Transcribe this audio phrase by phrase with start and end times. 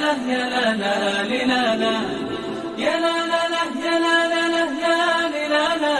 [0.00, 1.94] لا لا لا لا
[2.84, 5.96] يا لا لا لا يا لا لا لا يا لا لا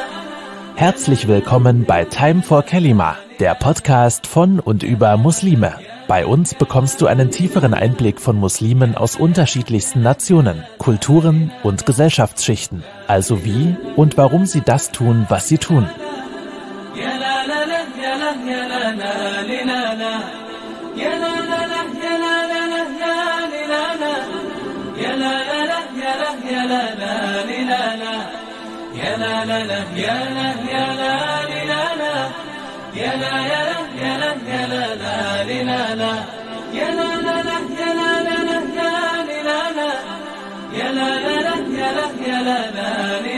[0.76, 5.74] Herzlich willkommen bei Time for Kalima, der Podcast von und über Muslime.
[6.08, 12.82] Bei uns bekommst du einen tieferen Einblick von Muslimen aus unterschiedlichsten Nationen, Kulturen und Gesellschaftsschichten.
[13.06, 15.86] Also wie und warum sie das tun, was sie tun.
[16.94, 19.12] يا لا لا لا يا لا يا لا لا
[19.48, 20.39] لا لا يا
[27.90, 28.16] يا لا
[29.02, 31.12] يا لا لا يا لا يا لا
[31.70, 32.14] لا لا
[33.00, 36.14] يا لا يا لا يا لا يا لا لا لا
[36.78, 37.62] يا لا لا لا يا لا لا لا
[40.78, 41.46] يا لا لا لا يا لا
[41.78, 42.58] يا لا يا لا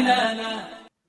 [0.08, 0.52] لا لا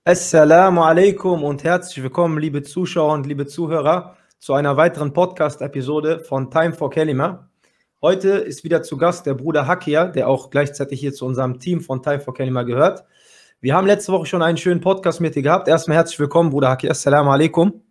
[0.06, 6.50] Assalamu alaikum und herzlich willkommen, liebe Zuschauer und liebe Zuhörer, zu einer weiteren Podcast-Episode von
[6.50, 7.50] Time for Kalima.
[8.02, 11.82] Heute ist wieder zu Gast der Bruder Hakia, der auch gleichzeitig hier zu unserem Team
[11.82, 13.04] von Time for Kalima gehört.
[13.61, 15.69] Wir haben letzte Woche schon einen schönen Podcast mit dir gehabt.
[15.69, 16.89] Erstmal herzlich willkommen, Bruder Haki.
[16.89, 17.83] Assalamu alaikum.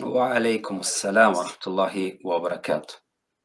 [0.00, 2.96] Wa alaikum assalamu wa rahmatullahi wa barakatuh.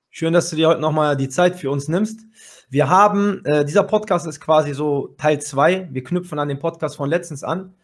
[0.10, 2.22] Schön, dass du dir heute nochmal die Zeit für uns nimmst.
[2.70, 5.90] Wir haben, äh, dieser Podcast ist quasi so Teil 2.
[5.92, 7.76] Wir knüpfen an den Podcast von letztens an.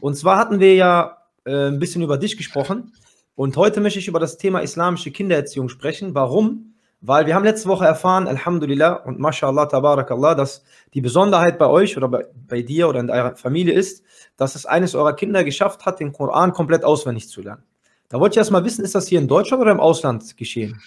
[0.00, 2.94] Und zwar hatten wir ja äh, ein bisschen über dich gesprochen.
[3.34, 6.14] Und heute möchte ich über das Thema islamische Kindererziehung sprechen.
[6.14, 6.75] Warum?
[7.06, 11.96] Weil wir haben letzte Woche erfahren, Alhamdulillah und Mashallah, Tabarakallah, dass die Besonderheit bei euch
[11.96, 14.02] oder bei, bei dir oder in eurer Familie ist,
[14.36, 17.62] dass es eines eurer Kinder geschafft hat, den Koran komplett auswendig zu lernen.
[18.08, 20.82] Da wollte ich erst mal wissen, ist das hier in Deutschland oder im Ausland geschehen?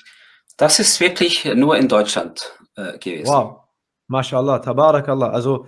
[0.58, 3.32] Das ist wirklich nur in Deutschland äh, gewesen.
[3.32, 3.62] Wow.
[4.08, 5.30] Mashallah, Tabarakallah.
[5.30, 5.68] Also,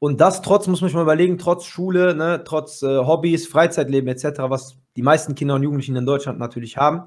[0.00, 4.08] und das trotz, muss man sich mal überlegen, trotz Schule, ne, trotz äh, Hobbys, Freizeitleben
[4.08, 7.04] etc., was die meisten Kinder und Jugendlichen in Deutschland natürlich haben.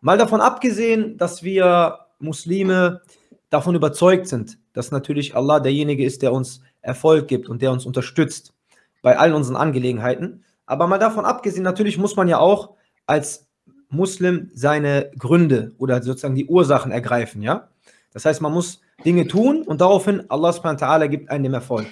[0.00, 3.02] Mal davon abgesehen, dass wir Muslime
[3.50, 7.84] davon überzeugt sind, dass natürlich Allah derjenige ist, der uns Erfolg gibt und der uns
[7.84, 8.54] unterstützt
[9.02, 10.44] bei allen unseren Angelegenheiten.
[10.64, 12.74] Aber mal davon abgesehen, natürlich muss man ja auch
[13.06, 13.48] als
[13.90, 17.68] Muslim seine Gründe oder sozusagen die Ursachen ergreifen, ja?
[18.12, 21.86] Das heißt, man muss Dinge tun und daraufhin Allah subhanahu gibt einem den Erfolg.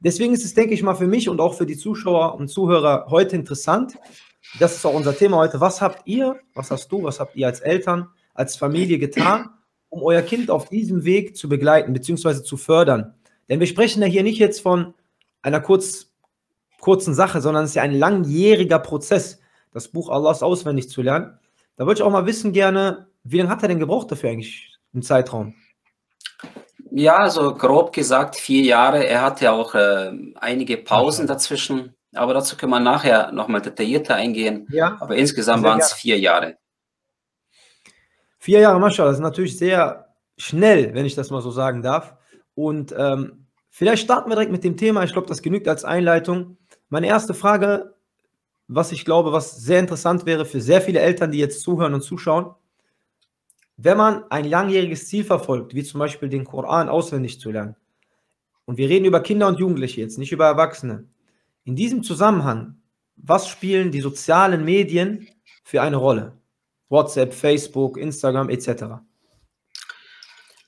[0.00, 3.06] Deswegen ist es, denke ich mal, für mich und auch für die Zuschauer und Zuhörer
[3.08, 3.94] heute interessant.
[4.58, 5.60] Das ist auch unser Thema heute.
[5.60, 9.50] Was habt ihr, was hast du, was habt ihr als Eltern, als Familie getan,
[9.92, 12.42] um euer Kind auf diesem Weg zu begleiten bzw.
[12.42, 13.14] zu fördern?
[13.48, 14.94] Denn wir sprechen ja hier nicht jetzt von
[15.42, 16.10] einer kurz,
[16.80, 21.38] kurzen Sache, sondern es ist ja ein langjähriger Prozess, das Buch Allahs auswendig zu lernen.
[21.76, 24.78] Da würde ich auch mal wissen gerne, wie lange hat er denn gebraucht dafür eigentlich
[24.94, 25.54] im Zeitraum?
[26.90, 29.06] Ja, also grob gesagt vier Jahre.
[29.06, 34.66] Er hatte auch äh, einige Pausen dazwischen, aber dazu können wir nachher nochmal detaillierter eingehen.
[34.70, 34.96] Ja.
[35.00, 36.56] Aber insgesamt waren es vier Jahre.
[38.42, 42.16] Vier Jahre Mashallah, das ist natürlich sehr schnell, wenn ich das mal so sagen darf.
[42.56, 45.04] Und ähm, vielleicht starten wir direkt mit dem Thema.
[45.04, 46.56] Ich glaube, das genügt als Einleitung.
[46.88, 47.94] Meine erste Frage,
[48.66, 52.00] was ich glaube, was sehr interessant wäre für sehr viele Eltern, die jetzt zuhören und
[52.00, 52.52] zuschauen.
[53.76, 57.76] Wenn man ein langjähriges Ziel verfolgt, wie zum Beispiel den Koran auswendig zu lernen,
[58.64, 61.06] und wir reden über Kinder und Jugendliche jetzt, nicht über Erwachsene.
[61.62, 62.74] In diesem Zusammenhang,
[63.14, 65.28] was spielen die sozialen Medien
[65.62, 66.41] für eine Rolle?
[66.92, 69.02] WhatsApp, Facebook, Instagram etc.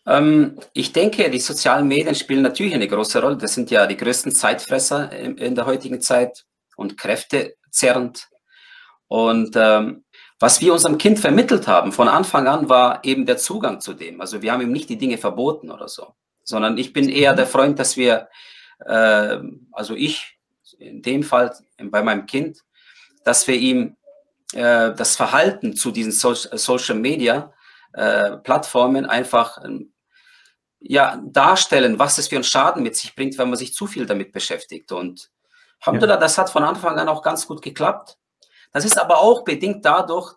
[0.07, 3.37] Ähm, ich denke, die sozialen Medien spielen natürlich eine große Rolle.
[3.37, 6.45] Das sind ja die größten Zeitfresser in, in der heutigen Zeit
[6.77, 8.29] und kräftezerrend.
[9.07, 10.05] Und ähm,
[10.41, 14.21] was wir unserem Kind vermittelt haben von Anfang an war eben der Zugang zu dem.
[14.21, 17.47] Also wir haben ihm nicht die Dinge verboten oder so, sondern ich bin eher der
[17.47, 18.29] Freund, dass wir,
[18.85, 19.39] äh,
[19.73, 20.39] also ich
[20.79, 22.65] in dem Fall bei meinem Kind,
[23.25, 23.97] dass wir ihm
[24.55, 27.53] äh, das Verhalten zu diesen so Social Media
[27.93, 29.93] äh, Plattformen einfach ähm,
[30.81, 34.07] ja, darstellen, was es für einen Schaden mit sich bringt, wenn man sich zu viel
[34.07, 34.93] damit beschäftigt.
[34.93, 35.31] Und
[35.81, 38.19] Alhamdulillah, das hat von Anfang an auch ganz gut geklappt.
[38.73, 40.35] Das ist aber auch bedingt dadurch,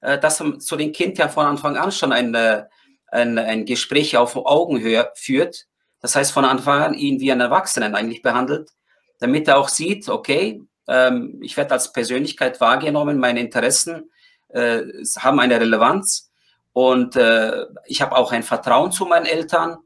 [0.00, 2.64] äh, dass man zu dem Kind ja von Anfang an schon ein, äh,
[3.08, 5.66] ein, ein Gespräch auf Augenhöhe führt.
[6.00, 8.70] Das heißt, von Anfang an ihn wie einen Erwachsenen eigentlich behandelt,
[9.18, 14.10] damit er auch sieht, okay, ähm, ich werde als Persönlichkeit wahrgenommen, meine Interessen
[14.48, 14.82] äh,
[15.18, 16.30] haben eine Relevanz
[16.72, 19.78] und äh, ich habe auch ein Vertrauen zu meinen Eltern,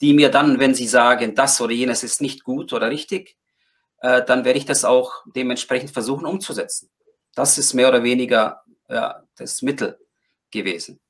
[0.00, 3.36] die mir dann, wenn sie sagen, das oder jenes ist nicht gut oder richtig,
[4.00, 6.90] äh, dann werde ich das auch dementsprechend versuchen umzusetzen.
[7.34, 9.98] Das ist mehr oder weniger ja, das Mittel
[10.50, 11.00] gewesen.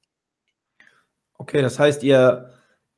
[1.38, 2.50] Okay, das heißt, ihr,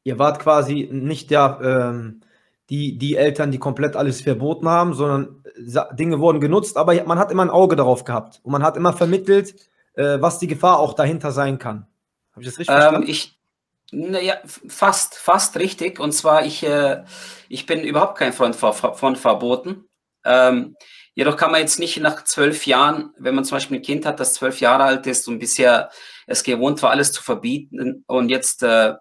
[0.04, 2.20] ihr wart quasi nicht der, ähm,
[2.70, 7.18] die, die Eltern, die komplett alles verboten haben, sondern Sa- Dinge wurden genutzt, aber man
[7.18, 9.54] hat immer ein Auge darauf gehabt und man hat immer vermittelt,
[9.94, 11.86] äh, was die Gefahr auch dahinter sein kann.
[12.32, 13.08] Habe ich das richtig Ähm, verstanden?
[13.08, 13.38] ich,
[13.92, 16.00] Naja, fast, fast richtig.
[16.00, 17.04] Und zwar, ich, äh,
[17.48, 19.86] ich bin überhaupt kein Freund von, von Verboten.
[20.24, 20.76] Ähm,
[21.14, 24.20] jedoch kann man jetzt nicht nach zwölf Jahren, wenn man zum Beispiel ein Kind hat,
[24.20, 25.90] das zwölf Jahre alt ist und bisher
[26.26, 28.94] es gewohnt war, alles zu verbieten und jetzt äh,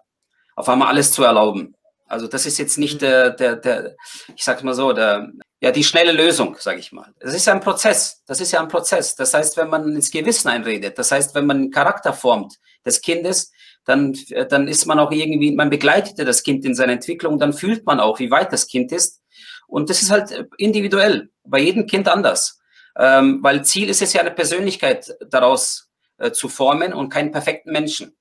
[0.56, 1.74] auf einmal alles zu erlauben.
[2.08, 3.96] Also das ist jetzt nicht der, der, der
[4.34, 7.12] ich sag's mal so, der, ja, die schnelle Lösung, sage ich mal.
[7.20, 8.22] Das ist ja ein Prozess.
[8.26, 9.14] Das ist ja ein Prozess.
[9.14, 13.02] Das heißt, wenn man ins Gewissen einredet, das heißt, wenn man einen Charakter formt des
[13.02, 13.52] Kindes,
[13.84, 14.14] dann,
[14.50, 18.00] dann ist man auch irgendwie, man begleitet das Kind in seiner Entwicklung, dann fühlt man
[18.00, 19.22] auch, wie weit das Kind ist.
[19.66, 22.60] Und das ist halt individuell, bei jedem Kind anders.
[22.96, 25.88] Ähm, weil Ziel ist es ja eine Persönlichkeit daraus
[26.18, 28.16] äh, zu formen und keinen perfekten Menschen.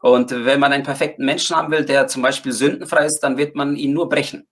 [0.00, 3.54] Und wenn man einen perfekten Menschen haben will, der zum Beispiel sündenfrei ist, dann wird
[3.54, 4.48] man ihn nur brechen.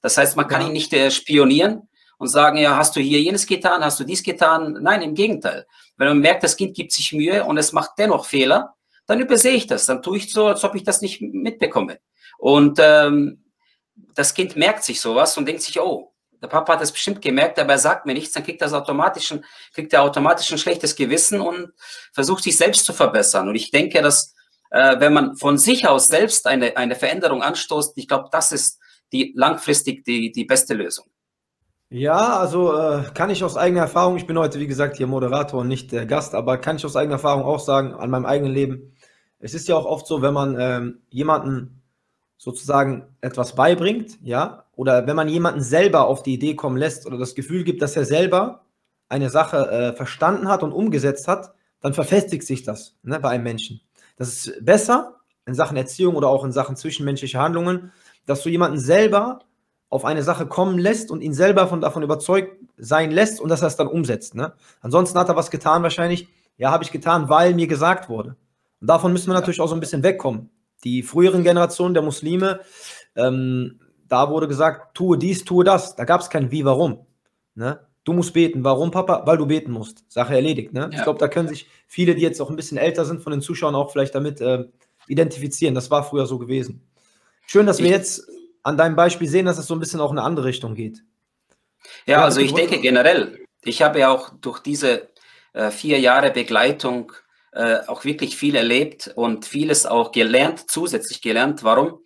[0.00, 0.68] Das heißt, man kann ja.
[0.68, 1.88] ihn nicht äh, spionieren
[2.18, 4.78] und sagen, ja, hast du hier jenes getan, hast du dies getan?
[4.80, 5.66] Nein, im Gegenteil.
[5.96, 8.74] Wenn man merkt, das Kind gibt sich Mühe und es macht dennoch Fehler,
[9.06, 9.86] dann übersehe ich das.
[9.86, 11.98] Dann tue ich so, als ob ich das nicht mitbekomme.
[12.38, 13.44] Und ähm,
[14.14, 17.58] das Kind merkt sich sowas und denkt sich, oh, der Papa hat das bestimmt gemerkt,
[17.58, 19.44] aber er sagt mir nichts, dann kriegt das automatisch, ein,
[19.74, 21.72] kriegt er automatisch ein schlechtes Gewissen und
[22.12, 23.48] versucht sich selbst zu verbessern.
[23.48, 24.34] Und ich denke, dass
[24.72, 28.80] äh, wenn man von sich aus selbst eine, eine Veränderung anstoßt, ich glaube, das ist
[29.12, 31.06] die langfristig die, die beste Lösung.
[31.90, 35.60] Ja, also äh, kann ich aus eigener Erfahrung, ich bin heute wie gesagt hier Moderator
[35.60, 38.54] und nicht der Gast, aber kann ich aus eigener Erfahrung auch sagen, an meinem eigenen
[38.54, 38.96] Leben,
[39.38, 41.82] es ist ja auch oft so, wenn man ähm, jemanden
[42.38, 47.18] sozusagen etwas beibringt, ja, oder wenn man jemanden selber auf die Idee kommen lässt oder
[47.18, 48.64] das Gefühl gibt, dass er selber
[49.10, 51.52] eine Sache äh, verstanden hat und umgesetzt hat,
[51.82, 53.82] dann verfestigt sich das ne, bei einem Menschen.
[54.16, 55.16] Das ist besser
[55.46, 57.92] in Sachen Erziehung oder auch in Sachen zwischenmenschliche Handlungen,
[58.26, 59.40] dass du jemanden selber
[59.88, 63.60] auf eine Sache kommen lässt und ihn selber von, davon überzeugt sein lässt und dass
[63.60, 64.34] er es dann umsetzt.
[64.34, 64.54] Ne?
[64.80, 68.36] Ansonsten hat er was getan wahrscheinlich, ja, habe ich getan, weil mir gesagt wurde.
[68.80, 70.50] Und davon müssen wir natürlich auch so ein bisschen wegkommen.
[70.84, 72.60] Die früheren Generationen der Muslime,
[73.16, 75.94] ähm, da wurde gesagt, tue dies, tue das.
[75.94, 77.06] Da gab es kein Wie, warum.
[77.54, 77.80] Ne?
[78.04, 78.64] Du musst beten.
[78.64, 79.22] Warum, Papa?
[79.26, 80.04] Weil du beten musst.
[80.08, 80.72] Sache erledigt.
[80.72, 80.90] Ne?
[80.92, 80.98] Ja.
[80.98, 83.40] Ich glaube, da können sich viele, die jetzt auch ein bisschen älter sind, von den
[83.40, 84.64] Zuschauern auch vielleicht damit äh,
[85.06, 85.74] identifizieren.
[85.74, 86.82] Das war früher so gewesen.
[87.46, 88.26] Schön, dass ich, wir jetzt
[88.62, 91.02] an deinem Beispiel sehen, dass es so ein bisschen auch in eine andere Richtung geht.
[92.06, 95.08] Ja, ja also ich denke generell, ich habe ja auch durch diese
[95.52, 97.12] äh, vier Jahre Begleitung
[97.52, 101.62] äh, auch wirklich viel erlebt und vieles auch gelernt, zusätzlich gelernt.
[101.62, 102.00] Warum?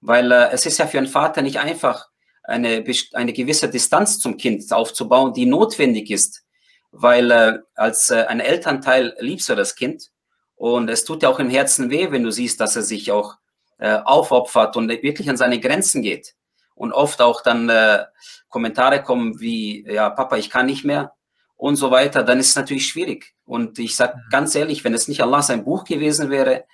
[0.00, 2.09] Weil äh, es ist ja für einen Vater nicht einfach,
[2.50, 6.44] eine, eine gewisse Distanz zum Kind aufzubauen, die notwendig ist,
[6.92, 10.10] weil äh, als äh, ein Elternteil liebst du das Kind
[10.56, 13.36] und es tut ja auch im Herzen weh, wenn du siehst, dass er sich auch
[13.78, 16.34] äh, aufopfert und wirklich an seine Grenzen geht.
[16.74, 18.04] Und oft auch dann äh,
[18.48, 21.14] Kommentare kommen wie, ja, Papa, ich kann nicht mehr
[21.56, 23.34] und so weiter, dann ist es natürlich schwierig.
[23.44, 24.30] Und ich sage mhm.
[24.30, 26.64] ganz ehrlich, wenn es nicht Allah sein Buch gewesen wäre,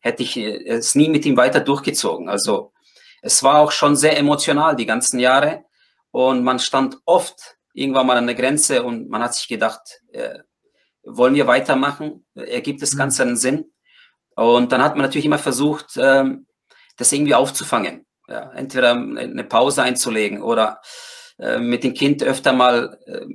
[0.00, 2.28] hätte ich äh, es nie mit ihm weiter durchgezogen.
[2.28, 2.72] Also
[3.22, 5.64] es war auch schon sehr emotional die ganzen Jahre
[6.10, 10.38] und man stand oft irgendwann mal an der Grenze und man hat sich gedacht, äh,
[11.02, 12.26] wollen wir weitermachen?
[12.34, 12.98] Ergibt das mhm.
[12.98, 13.72] Ganze einen Sinn?
[14.36, 16.46] Und dann hat man natürlich immer versucht, ähm,
[16.96, 18.06] das irgendwie aufzufangen.
[18.28, 20.80] Ja, entweder eine Pause einzulegen oder
[21.38, 23.26] äh, mit dem Kind öfter mal äh,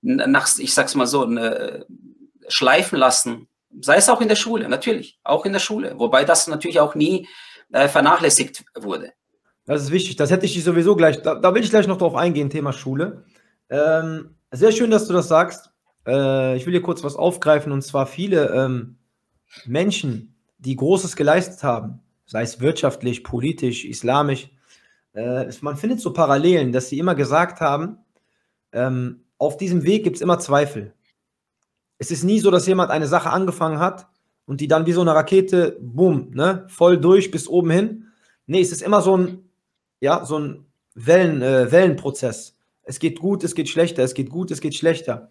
[0.00, 1.84] nach, ich sag's mal so, eine,
[2.48, 3.48] schleifen lassen.
[3.80, 5.98] Sei es auch in der Schule, natürlich, auch in der Schule.
[5.98, 7.28] Wobei das natürlich auch nie
[7.70, 9.12] äh, vernachlässigt wurde.
[9.70, 10.16] Das ist wichtig.
[10.16, 13.22] Das hätte ich sowieso gleich, da, da will ich gleich noch drauf eingehen, Thema Schule.
[13.68, 15.70] Ähm, sehr schön, dass du das sagst.
[16.04, 18.96] Äh, ich will hier kurz was aufgreifen und zwar viele ähm,
[19.66, 24.50] Menschen, die Großes geleistet haben, sei es wirtschaftlich, politisch, islamisch.
[25.12, 27.98] Äh, man findet so Parallelen, dass sie immer gesagt haben,
[28.72, 30.94] ähm, auf diesem Weg gibt es immer Zweifel.
[31.96, 34.08] Es ist nie so, dass jemand eine Sache angefangen hat
[34.46, 38.06] und die dann wie so eine Rakete, boom, ne, voll durch bis oben hin.
[38.46, 39.49] Nee, es ist immer so ein,
[40.00, 42.56] ja, so ein Wellen, äh, Wellenprozess.
[42.82, 45.30] Es geht gut, es geht schlechter, es geht gut, es geht schlechter.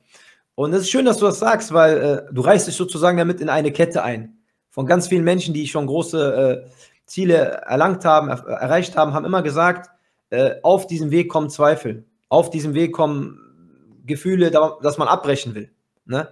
[0.56, 3.42] Und es ist schön, dass du das sagst, weil äh, du reißt dich sozusagen damit
[3.42, 4.38] in eine Kette ein.
[4.70, 6.70] Von ganz vielen Menschen, die schon große äh,
[7.06, 9.90] Ziele erlangt haben, er erreicht haben, haben immer gesagt,
[10.30, 12.06] äh, auf diesem Weg kommen Zweifel.
[12.30, 13.40] Auf diesem Weg kommen
[14.06, 15.72] Gefühle, dass man abbrechen will.
[16.06, 16.28] Ne?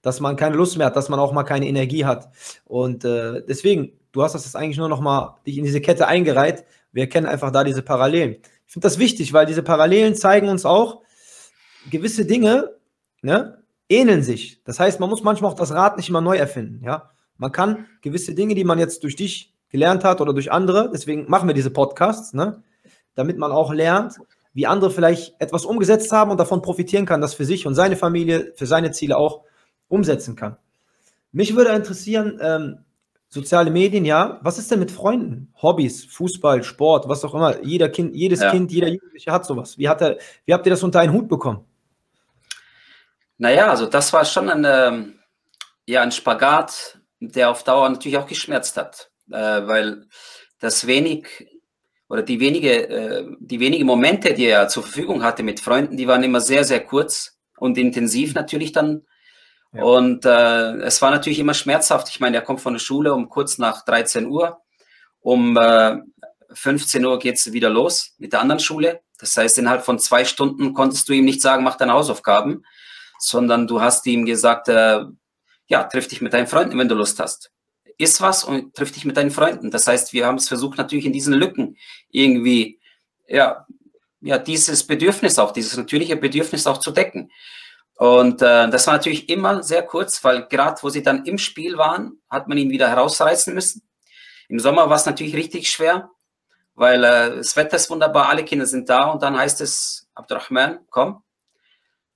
[0.00, 2.28] Dass man keine Lust mehr hat, dass man auch mal keine Energie hat.
[2.64, 6.06] Und äh, deswegen, du hast das jetzt eigentlich nur noch mal dich in diese Kette
[6.06, 6.64] eingereiht.
[6.92, 8.36] Wir kennen einfach da diese Parallelen.
[8.66, 11.02] Ich finde das wichtig, weil diese Parallelen zeigen uns auch,
[11.90, 12.76] gewisse Dinge
[13.22, 14.62] ne, ähneln sich.
[14.64, 16.84] Das heißt, man muss manchmal auch das Rad nicht immer neu erfinden.
[16.84, 17.10] Ja?
[17.36, 20.90] Man kann gewisse Dinge, die man jetzt durch dich gelernt hat oder durch andere.
[20.92, 22.62] Deswegen machen wir diese Podcasts, ne?
[23.14, 24.18] damit man auch lernt,
[24.54, 27.96] wie andere vielleicht etwas umgesetzt haben und davon profitieren kann, das für sich und seine
[27.96, 29.44] Familie, für seine Ziele auch
[29.88, 30.56] umsetzen kann.
[31.32, 32.84] Mich würde interessieren, ähm,
[33.34, 34.38] Soziale Medien, ja.
[34.42, 35.50] Was ist denn mit Freunden?
[35.62, 37.64] Hobbys, Fußball, Sport, was auch immer.
[37.64, 38.50] Jeder kind, jedes Ja.
[38.50, 39.78] Kind, jeder Jugendliche hat sowas.
[39.78, 41.64] Wie, hat er, wie habt ihr das unter einen Hut bekommen?
[43.38, 45.14] Naja, also das war schon ein, ähm,
[45.86, 50.04] ja, ein Spagat, der auf Dauer natürlich auch geschmerzt hat, äh, weil
[50.58, 51.48] das wenig
[52.10, 56.06] oder die wenige, äh, die wenigen Momente, die er zur Verfügung hatte mit Freunden, die
[56.06, 59.06] waren immer sehr, sehr kurz und intensiv natürlich dann.
[59.72, 62.08] Und äh, es war natürlich immer schmerzhaft.
[62.10, 64.60] Ich meine, er kommt von der Schule um kurz nach 13 Uhr.
[65.20, 65.96] Um äh,
[66.52, 69.00] 15 Uhr geht's wieder los mit der anderen Schule.
[69.18, 72.64] Das heißt, innerhalb von zwei Stunden konntest du ihm nicht sagen, mach deine Hausaufgaben,
[73.18, 75.04] sondern du hast ihm gesagt, äh,
[75.68, 77.50] ja, triff dich mit deinen Freunden, wenn du Lust hast.
[77.98, 79.70] Iss was und triff dich mit deinen Freunden.
[79.70, 81.76] Das heißt, wir haben es versucht, natürlich in diesen Lücken
[82.10, 82.80] irgendwie,
[83.28, 83.66] ja,
[84.20, 87.30] ja, dieses Bedürfnis auch, dieses natürliche Bedürfnis auch zu decken.
[87.96, 91.76] Und äh, das war natürlich immer sehr kurz, weil gerade wo sie dann im Spiel
[91.76, 93.82] waren, hat man ihn wieder herausreißen müssen.
[94.48, 96.10] Im Sommer war es natürlich richtig schwer,
[96.74, 100.80] weil äh, das Wetter ist wunderbar, alle Kinder sind da und dann heißt es, Abdurrahman,
[100.90, 101.22] komm.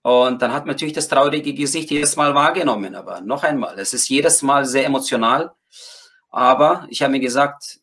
[0.03, 3.93] Und dann hat man natürlich das traurige Gesicht jedes Mal wahrgenommen, aber noch einmal, es
[3.93, 5.53] ist jedes Mal sehr emotional.
[6.31, 7.81] Aber ich habe mir gesagt,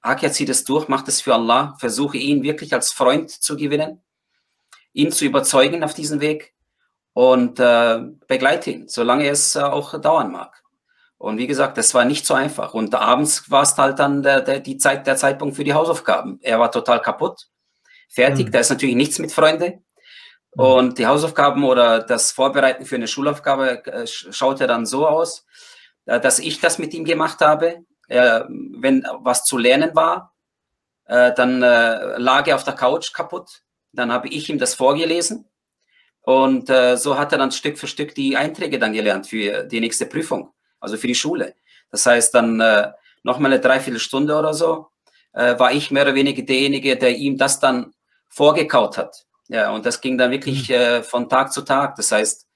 [0.00, 4.02] Akia zieht es durch, macht es für Allah, versuche ihn wirklich als Freund zu gewinnen,
[4.92, 6.53] ihn zu überzeugen auf diesem Weg
[7.14, 10.62] und äh, begleite ihn, solange es äh, auch dauern mag.
[11.16, 12.74] Und wie gesagt, das war nicht so einfach.
[12.74, 16.38] Und abends war es halt dann der, der, die Zeit, der Zeitpunkt für die Hausaufgaben.
[16.42, 17.46] Er war total kaputt,
[18.10, 18.48] fertig.
[18.48, 18.50] Mhm.
[18.52, 19.78] Da ist natürlich nichts mit Freunde.
[20.50, 25.46] Und die Hausaufgaben oder das Vorbereiten für eine Schulaufgabe äh, sch- schaute dann so aus,
[26.06, 27.84] äh, dass ich das mit ihm gemacht habe.
[28.08, 30.34] Äh, wenn was zu lernen war,
[31.06, 33.62] äh, dann äh, lag er auf der Couch kaputt.
[33.92, 35.48] Dann habe ich ihm das vorgelesen.
[36.24, 39.80] Und äh, so hat er dann Stück für Stück die Einträge dann gelernt für die
[39.80, 40.50] nächste Prüfung,
[40.80, 41.54] also für die Schule.
[41.90, 44.88] Das heißt dann äh, nochmal eine Dreiviertelstunde oder so,
[45.34, 47.92] äh, war ich mehr oder weniger derjenige, der ihm das dann
[48.28, 49.26] vorgekaut hat.
[49.48, 51.96] Ja, und das ging dann wirklich äh, von Tag zu Tag.
[51.96, 52.48] Das heißt,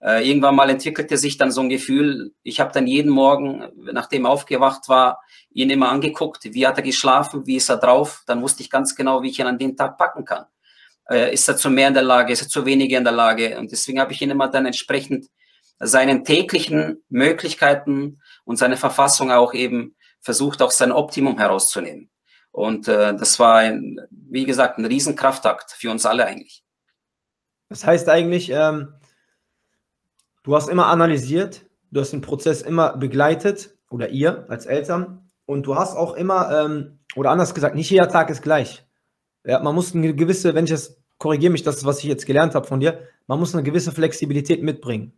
[0.00, 4.26] äh, irgendwann mal entwickelte sich dann so ein Gefühl, ich habe dann jeden Morgen, nachdem
[4.26, 8.42] er aufgewacht war, ihn immer angeguckt, wie hat er geschlafen, wie ist er drauf, dann
[8.42, 10.44] wusste ich ganz genau, wie ich ihn an den Tag packen kann.
[11.10, 13.58] Äh, ist er zu mehr in der Lage, ist er zu weniger in der Lage?
[13.58, 15.26] Und deswegen habe ich ihn immer dann entsprechend
[15.78, 22.10] seinen täglichen Möglichkeiten und seine Verfassung auch eben versucht, auch sein Optimum herauszunehmen.
[22.50, 26.64] Und äh, das war, ein, wie gesagt, ein Riesenkraftakt für uns alle eigentlich.
[27.68, 28.94] Das heißt eigentlich, ähm,
[30.42, 35.64] du hast immer analysiert, du hast den Prozess immer begleitet oder ihr als Eltern und
[35.64, 38.84] du hast auch immer, ähm, oder anders gesagt, nicht jeder Tag ist gleich.
[39.44, 42.26] Ja, man muss eine gewisse, wenn ich das, korrigiere mich, das ist, was ich jetzt
[42.26, 45.12] gelernt habe von dir, man muss eine gewisse Flexibilität mitbringen.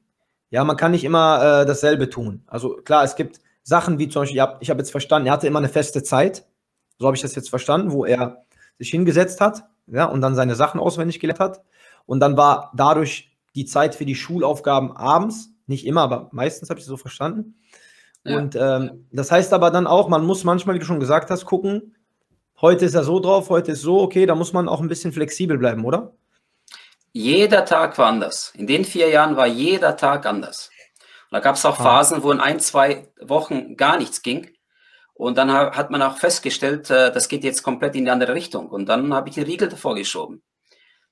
[0.51, 2.43] Ja, man kann nicht immer äh, dasselbe tun.
[2.47, 5.47] Also klar, es gibt Sachen wie zum Beispiel, ich habe hab jetzt verstanden, er hatte
[5.47, 6.45] immer eine feste Zeit,
[6.99, 8.45] so habe ich das jetzt verstanden, wo er
[8.79, 11.63] sich hingesetzt hat ja, und dann seine Sachen auswendig gelernt hat.
[12.07, 16.81] Und dann war dadurch die Zeit für die Schulaufgaben abends, nicht immer, aber meistens habe
[16.81, 17.57] ich es so verstanden.
[18.25, 18.39] Ja.
[18.39, 21.45] Und ähm, das heißt aber dann auch, man muss manchmal, wie du schon gesagt hast,
[21.45, 21.95] gucken,
[22.61, 25.13] heute ist er so drauf, heute ist so, okay, da muss man auch ein bisschen
[25.13, 26.13] flexibel bleiben, oder?
[27.13, 28.53] Jeder Tag war anders.
[28.57, 30.71] In den vier Jahren war jeder Tag anders.
[31.31, 31.83] Und da gab es auch Ah.
[31.83, 34.51] Phasen, wo in ein, zwei Wochen gar nichts ging.
[35.15, 38.35] Und dann ha- hat man auch festgestellt, äh, das geht jetzt komplett in die andere
[38.35, 38.69] Richtung.
[38.69, 40.43] Und dann habe ich den Riegel davor geschoben.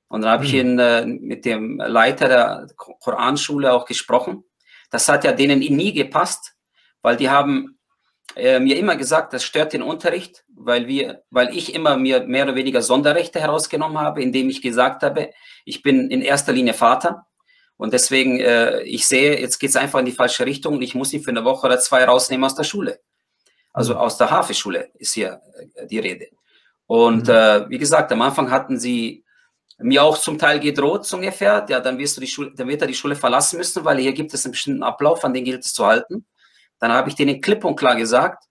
[0.09, 0.59] Und dann habe ich Mhm.
[0.61, 4.45] ihn, äh, mit dem Leiter der Ko- Koranschule auch gesprochen.
[4.91, 6.55] Das hat ja denen nie gepasst,
[7.03, 7.78] weil die haben
[8.37, 12.45] äh, mir immer gesagt, das stört den Unterricht, weil wir, weil ich immer mir mehr
[12.45, 15.31] oder weniger Sonderrechte herausgenommen habe, indem ich gesagt habe,
[15.65, 17.27] ich bin in erster Linie Vater
[17.77, 20.95] und deswegen, äh, ich sehe, jetzt geht es einfach in die falsche Richtung und ich
[20.95, 23.01] muss ihn für eine Woche oder zwei rausnehmen aus der Schule.
[23.73, 24.01] Also Mhm.
[24.01, 25.41] aus der Hafenschule ist hier
[25.75, 26.29] äh, die Rede.
[26.87, 27.35] Und Mhm.
[27.35, 29.25] äh, wie gesagt, am Anfang hatten sie
[29.79, 32.81] mir auch zum Teil gedroht, so ungefähr, ja, dann wirst du die Schule, dann wird
[32.83, 35.65] er die Schule verlassen müssen, weil hier gibt es einen bestimmten Ablauf, an den gilt
[35.65, 36.27] es zu halten.
[36.79, 38.45] Dann habe ich denen klipp und klar gesagt,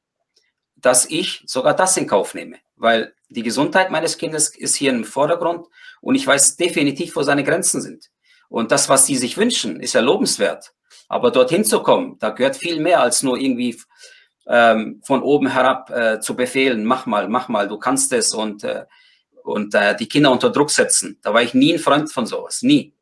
[0.75, 5.03] dass ich sogar das in Kauf nehme, weil die Gesundheit meines Kindes ist hier im
[5.03, 5.67] Vordergrund
[6.01, 8.09] und ich weiß definitiv, wo seine Grenzen sind.
[8.49, 10.73] Und das, was sie sich wünschen, ist ja lobenswert.
[11.09, 13.77] Aber dorthin zu kommen, da gehört viel mehr als nur irgendwie
[14.45, 18.63] ähm, von oben herab äh, zu befehlen, mach mal, mach mal, du kannst es und,
[18.63, 18.85] äh,
[19.43, 21.19] und äh, die Kinder unter Druck setzen.
[21.21, 22.93] Da war ich nie ein Freund von sowas, nie.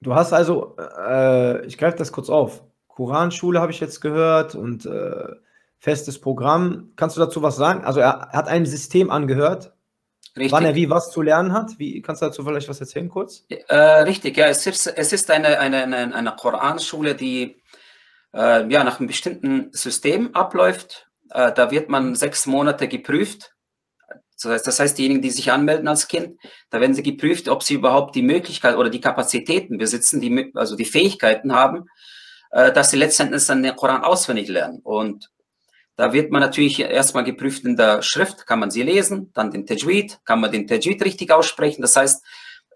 [0.00, 2.64] Du hast also, äh, ich greife das kurz auf.
[2.94, 5.26] Koranschule habe ich jetzt gehört und äh,
[5.78, 6.92] festes Programm.
[6.96, 7.84] Kannst du dazu was sagen?
[7.84, 9.72] Also er hat einem System angehört,
[10.36, 10.52] Richtig.
[10.52, 11.78] wann er wie was zu lernen hat.
[11.78, 13.44] Wie kannst du dazu vielleicht was erzählen kurz?
[13.48, 17.62] Äh, richtig, ja, es ist, es ist eine, eine, eine, eine Koranschule, die
[18.34, 21.08] äh, ja, nach einem bestimmten System abläuft.
[21.30, 23.54] Äh, da wird man sechs Monate geprüft.
[24.40, 26.38] Das heißt, das heißt, diejenigen, die sich anmelden als Kind,
[26.70, 30.76] da werden sie geprüft, ob sie überhaupt die Möglichkeit oder die Kapazitäten besitzen, die, also
[30.76, 31.86] die Fähigkeiten haben,
[32.52, 34.80] dass sie letztendlich dann den Koran auswendig lernen.
[34.82, 35.30] Und
[35.96, 39.66] da wird man natürlich erstmal geprüft in der Schrift, kann man sie lesen, dann den
[39.66, 41.82] Tajwid, kann man den Tajwid richtig aussprechen.
[41.82, 42.24] Das heißt,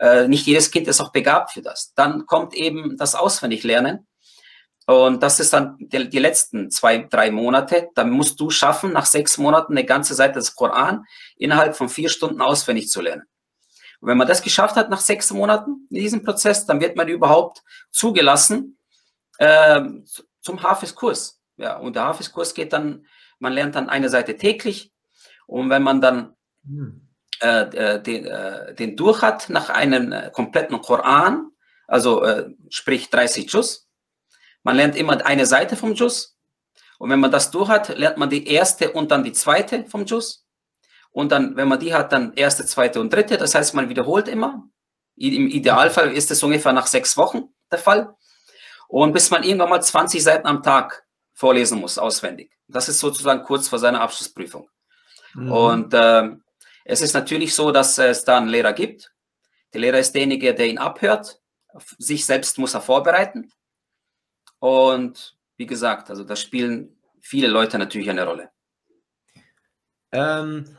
[0.00, 1.92] äh, nicht jedes Kind ist auch begabt für das.
[1.94, 4.06] Dann kommt eben das Auswendiglernen.
[4.86, 7.88] Und das ist dann die, die, letzten zwei, drei Monate.
[7.94, 11.04] Dann musst du schaffen, nach sechs Monaten eine ganze Seite des Koran
[11.36, 13.24] innerhalb von vier Stunden auswendig zu lernen.
[14.00, 17.08] Und wenn man das geschafft hat nach sechs Monaten in diesem Prozess, dann wird man
[17.08, 18.78] überhaupt zugelassen
[19.38, 19.82] äh,
[20.40, 21.40] zum Hafiz-Kurs.
[21.56, 23.06] Ja, und der Hafiz-Kurs geht dann,
[23.38, 24.92] man lernt dann eine Seite täglich.
[25.46, 27.08] Und wenn man dann hm.
[27.40, 31.50] äh, äh den, äh, den durch hat nach einem äh, kompletten Koran,
[31.86, 33.88] also äh, sprich 30 Juz,
[34.62, 36.36] man lernt immer eine Seite vom Jus.
[36.98, 40.04] Und wenn man das durch hat, lernt man die erste und dann die zweite vom
[40.06, 40.46] Jus.
[41.10, 43.38] Und dann, wenn man die hat, dann erste, zweite und dritte.
[43.38, 44.68] Das heißt, man wiederholt immer.
[45.16, 48.14] Im Idealfall ist es ungefähr nach sechs Wochen der Fall.
[48.88, 52.52] Und bis man irgendwann mal 20 Seiten am Tag vorlesen muss, auswendig.
[52.68, 54.68] Das ist sozusagen kurz vor seiner Abschlussprüfung.
[55.34, 55.52] Mhm.
[55.52, 56.30] Und äh,
[56.84, 59.12] es ist natürlich so, dass es da einen Lehrer gibt.
[59.72, 61.40] Der Lehrer ist derjenige, der ihn abhört.
[61.98, 63.52] Sich selbst muss er vorbereiten.
[64.58, 68.50] Und wie gesagt, also da spielen viele Leute natürlich eine Rolle.
[70.12, 70.76] Ähm,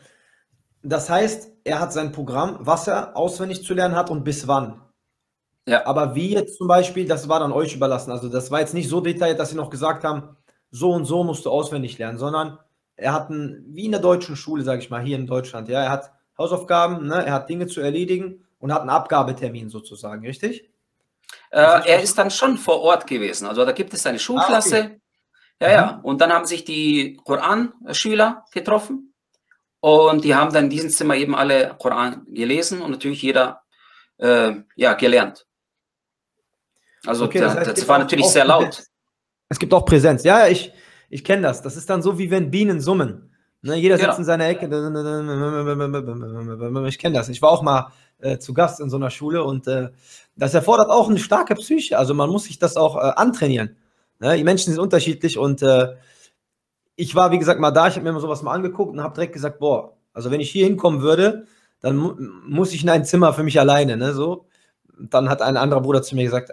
[0.82, 4.82] das heißt, er hat sein Programm, was er auswendig zu lernen hat und bis wann.
[5.68, 5.86] Ja.
[5.86, 8.12] Aber wie jetzt zum Beispiel, das war dann euch überlassen.
[8.12, 10.38] Also das war jetzt nicht so detailliert, dass sie noch gesagt haben,
[10.72, 12.58] so und so musst du auswendig lernen, sondern
[12.96, 15.84] er hat ein, wie in der deutschen Schule, sage ich mal, hier in Deutschland, ja,
[15.84, 20.70] er hat Hausaufgaben, ne, er hat Dinge zu erledigen und hat einen Abgabetermin sozusagen, richtig?
[21.52, 23.48] Äh, er ist dann schon vor Ort gewesen.
[23.48, 24.78] Also da gibt es eine Schulklasse.
[24.78, 25.02] Ah, okay.
[25.60, 25.98] Ja, ja.
[25.98, 26.06] Mhm.
[26.06, 29.14] Und dann haben sich die Koran-Schüler getroffen.
[29.80, 33.62] Und die haben dann in diesem Zimmer eben alle Koran gelesen und natürlich jeder
[34.18, 35.47] äh, ja, gelernt.
[37.06, 38.84] Also okay, das, heißt, das war natürlich sehr laut.
[39.50, 40.24] Es gibt auch Präsenz.
[40.24, 40.74] Ja, ich,
[41.10, 41.62] ich kenne das.
[41.62, 43.34] Das ist dann so, wie wenn Bienen summen.
[43.62, 44.18] Ne, jeder sitzt ja.
[44.18, 44.66] in seiner Ecke.
[46.88, 47.30] Ich kenne das.
[47.30, 49.90] Ich war auch mal äh, zu Gast in so einer Schule und äh,
[50.36, 51.98] das erfordert auch eine starke Psyche.
[51.98, 53.76] Also man muss sich das auch äh, antrainieren.
[54.20, 54.38] Ne?
[54.38, 55.96] Die Menschen sind unterschiedlich und äh,
[56.96, 59.14] ich war, wie gesagt, mal da, ich habe mir mal sowas mal angeguckt und habe
[59.14, 61.46] direkt gesagt, boah, also wenn ich hier hinkommen würde,
[61.80, 63.98] dann mu muss ich in ein Zimmer für mich alleine.
[63.98, 64.14] Ne?
[64.14, 64.48] So.
[64.98, 66.52] Und dann hat ein anderer Bruder zu mir gesagt,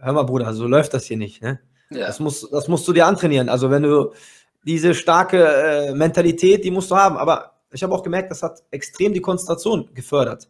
[0.00, 1.42] hör mal Bruder, so läuft das hier nicht.
[1.42, 1.60] Ne?
[1.90, 2.06] Ja.
[2.06, 3.48] Das, muss, das musst du dir antrainieren.
[3.48, 4.12] Also wenn du
[4.64, 7.16] diese starke äh, Mentalität, die musst du haben.
[7.16, 10.48] Aber ich habe auch gemerkt, das hat extrem die Konzentration gefördert.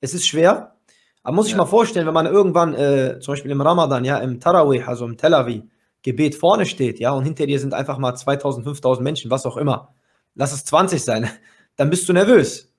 [0.00, 0.74] Es ist schwer,
[1.22, 4.40] aber muss ich mal vorstellen, wenn man irgendwann äh, zum Beispiel im Ramadan, ja, im
[4.40, 5.62] Tarawih, also im Tel Aviv,
[6.02, 9.56] Gebet vorne steht, ja, und hinter dir sind einfach mal 2000, 5000 Menschen, was auch
[9.56, 9.94] immer.
[10.34, 11.30] Lass es 20 sein,
[11.76, 12.70] dann bist du nervös.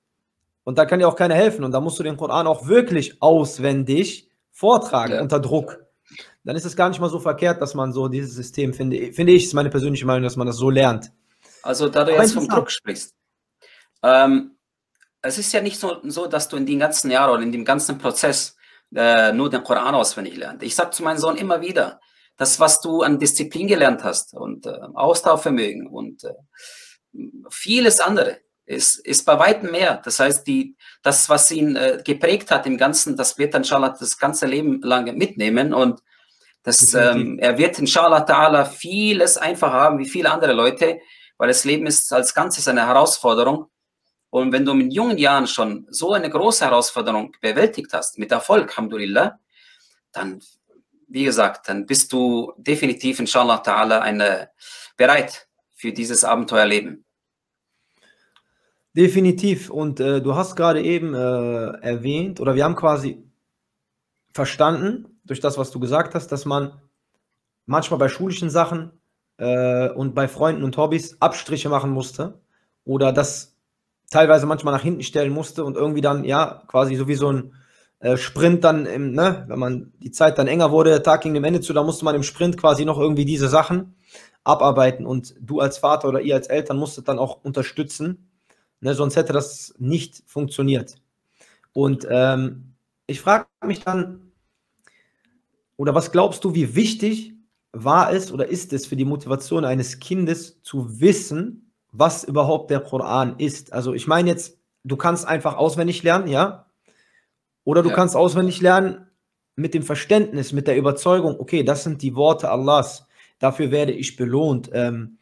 [0.62, 1.64] Und da kann dir auch keiner helfen.
[1.64, 5.22] Und da musst du den Koran auch wirklich auswendig vortragen, ja.
[5.22, 5.85] unter Druck.
[6.44, 9.32] Dann ist es gar nicht mal so verkehrt, dass man so dieses System, finde, finde
[9.32, 11.12] ich, ist meine persönliche Meinung, dass man das so lernt.
[11.62, 13.14] Also, da du jetzt vom Druck sprichst.
[14.02, 14.56] Ähm,
[15.22, 17.64] es ist ja nicht so, so, dass du in den ganzen Jahren oder in dem
[17.64, 18.56] ganzen Prozess
[18.94, 20.62] äh, nur den Koran auswendig lernst.
[20.62, 22.00] Ich sage zu meinem Sohn immer wieder,
[22.36, 26.34] das, was du an Disziplin gelernt hast und äh, Ausdauervermögen und äh,
[27.50, 30.00] vieles andere, ist, ist bei weitem mehr.
[30.04, 33.96] Das heißt, die, das, was ihn äh, geprägt hat im Ganzen, das wird dann inshallah
[33.98, 36.02] das ganze Leben lang mitnehmen und
[36.62, 40.98] das, ähm, er wird inshallah ta'ala vieles einfacher haben wie viele andere Leute,
[41.38, 43.70] weil das Leben ist als Ganzes eine Herausforderung
[44.36, 48.68] und wenn du in jungen Jahren schon so eine große Herausforderung bewältigt hast, mit Erfolg,
[48.68, 49.38] Alhamdulillah,
[50.12, 50.42] dann,
[51.08, 54.50] wie gesagt, dann bist du definitiv, inshallah ta'ala, eine,
[54.98, 57.05] bereit für dieses Abenteuerleben.
[58.96, 59.68] Definitiv.
[59.68, 63.22] Und äh, du hast gerade eben äh, erwähnt, oder wir haben quasi
[64.30, 66.80] verstanden, durch das, was du gesagt hast, dass man
[67.66, 68.92] manchmal bei schulischen Sachen
[69.36, 72.40] äh, und bei Freunden und Hobbys Abstriche machen musste.
[72.84, 73.56] Oder dass
[74.10, 77.52] teilweise manchmal nach hinten stellen musste und irgendwie dann, ja, quasi so wie so ein
[77.98, 81.34] äh, Sprint dann, im, ne, wenn man die Zeit dann enger wurde, der Tag ging
[81.34, 83.96] dem Ende zu, da musste man im Sprint quasi noch irgendwie diese Sachen
[84.44, 88.30] abarbeiten und du als Vater oder ihr als Eltern musstet dann auch unterstützen,
[88.80, 90.96] ne, sonst hätte das nicht funktioniert.
[91.72, 92.74] Und ähm,
[93.06, 94.32] ich frage mich dann,
[95.76, 97.34] oder was glaubst du, wie wichtig
[97.72, 102.80] war es oder ist es für die Motivation eines Kindes zu wissen, was überhaupt der
[102.80, 103.72] Koran ist.
[103.72, 106.66] Also ich meine jetzt, du kannst einfach auswendig lernen, ja?
[107.64, 107.94] Oder du ja.
[107.94, 109.06] kannst auswendig lernen
[109.56, 113.06] mit dem Verständnis, mit der Überzeugung, okay, das sind die Worte Allahs.
[113.38, 114.70] dafür werde ich belohnt.
[114.72, 115.18] Ähm,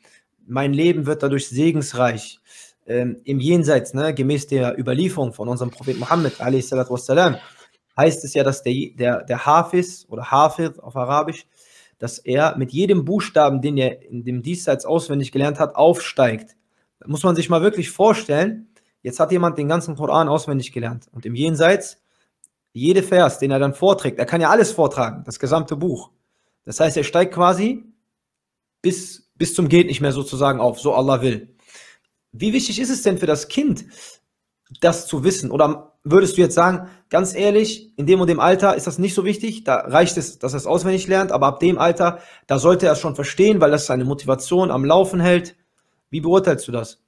[0.47, 2.41] mein Leben wird dadurch segensreich.
[2.87, 7.37] Ähm, Im Jenseits, ne, gemäß der Überlieferung von unserem Prophet Muhammad, wassalam,
[7.97, 11.47] heißt es ja, dass der, der, der Hafiz oder Hafid auf Arabisch,
[11.99, 16.57] dass er mit jedem Buchstaben, den er in dem Diesseits auswendig gelernt hat, aufsteigt.
[16.99, 18.69] Da muss man sich mal wirklich vorstellen,
[19.03, 22.03] jetzt hat jemand den ganzen Koran auswendig gelernt und im Jenseits,
[22.73, 26.11] jede Vers, den er dann vorträgt, er kann ja alles vortragen, das gesamte Buch.
[26.65, 27.85] Das heißt, er steigt quasi
[28.83, 31.54] bis, bis zum Geht nicht mehr sozusagen auf, so Allah will.
[32.37, 33.85] Wie wichtig ist es denn für das Kind,
[34.81, 35.53] das zu wissen?
[35.53, 39.15] Oder würdest du jetzt sagen, ganz ehrlich, in dem und dem Alter ist das nicht
[39.15, 42.19] so wichtig, da reicht es, dass er es auswendig lernt, aber ab dem Alter,
[42.49, 45.55] da sollte er es schon verstehen, weil das seine Motivation am Laufen hält.
[46.11, 46.99] Wie beurteilst du das?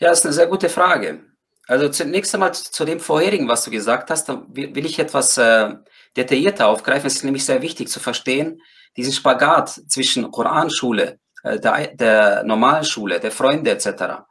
[0.00, 1.20] Ja, das ist eine sehr gute Frage.
[1.68, 5.76] Also zunächst einmal zu dem vorherigen, was du gesagt hast, da will ich etwas äh,
[6.16, 7.06] detaillierter aufgreifen.
[7.06, 8.60] Es ist nämlich sehr wichtig zu verstehen,
[8.96, 14.24] diesen Spagat zwischen Koranschule, äh, der, der normalen Schule, der Freunde etc.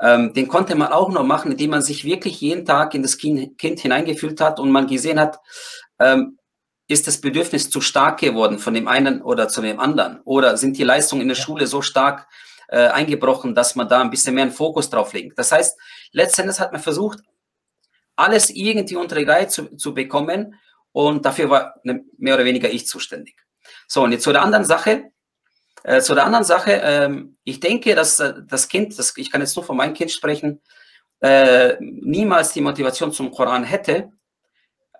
[0.00, 3.18] Ähm, den konnte man auch noch machen, indem man sich wirklich jeden Tag in das
[3.18, 5.38] Kind, kind hineingefühlt hat und man gesehen hat,
[6.00, 6.38] ähm,
[6.88, 10.20] ist das Bedürfnis zu stark geworden von dem einen oder zu dem anderen?
[10.24, 12.26] Oder sind die Leistungen in der Schule so stark
[12.68, 15.38] äh, eingebrochen, dass man da ein bisschen mehr einen Fokus drauf legt?
[15.38, 15.78] Das heißt,
[16.12, 17.20] letztendlich hat man versucht,
[18.16, 20.56] alles irgendwie unter die Reihe zu, zu bekommen
[20.92, 23.36] und dafür war ne, mehr oder weniger ich zuständig.
[23.86, 25.12] So, und jetzt zu der anderen Sache.
[25.82, 29.40] Äh, zu der anderen Sache, ähm, ich denke, dass äh, das Kind, das, ich kann
[29.40, 30.60] jetzt nur von meinem Kind sprechen,
[31.20, 34.10] äh, niemals die Motivation zum Koran hätte,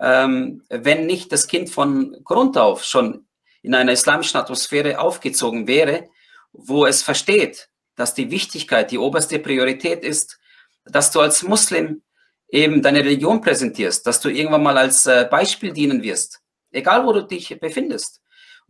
[0.01, 3.27] ähm, wenn nicht das Kind von Grund auf schon
[3.63, 6.09] in einer islamischen Atmosphäre aufgezogen wäre,
[6.53, 10.39] wo es versteht, dass die Wichtigkeit die oberste Priorität ist,
[10.87, 12.03] dass du als Muslim
[12.49, 16.41] eben deine Religion präsentierst, dass du irgendwann mal als äh, Beispiel dienen wirst,
[16.73, 18.21] egal wo du dich befindest.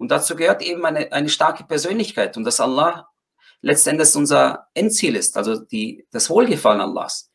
[0.01, 3.11] Und dazu gehört eben eine, eine starke Persönlichkeit und dass Allah
[3.61, 7.31] letztendlich unser Endziel ist, also die, das Wohlgefallen Allahs.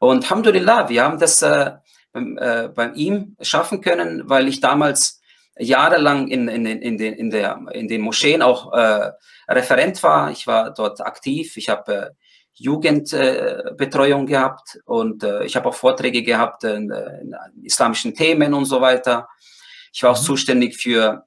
[0.00, 1.72] Und Alhamdulillah, wir haben das äh,
[2.12, 5.22] beim, äh, bei ihm schaffen können, weil ich damals
[5.58, 9.12] jahrelang in, in, in, den, in, der, in den Moscheen auch äh,
[9.48, 10.30] Referent war.
[10.30, 11.56] Ich war dort aktiv.
[11.56, 12.10] Ich habe äh,
[12.52, 18.66] Jugendbetreuung äh, gehabt und äh, ich habe auch Vorträge gehabt in, in, islamischen Themen und
[18.66, 19.26] so weiter.
[19.90, 20.26] Ich war auch mhm.
[20.26, 21.24] zuständig für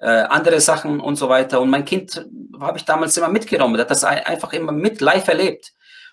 [0.00, 1.60] äh, andere Sachen und so weiter.
[1.60, 2.26] Und mein Kind
[2.58, 5.72] habe ich damals immer mitgenommen, hat das einfach immer mit live erlebt.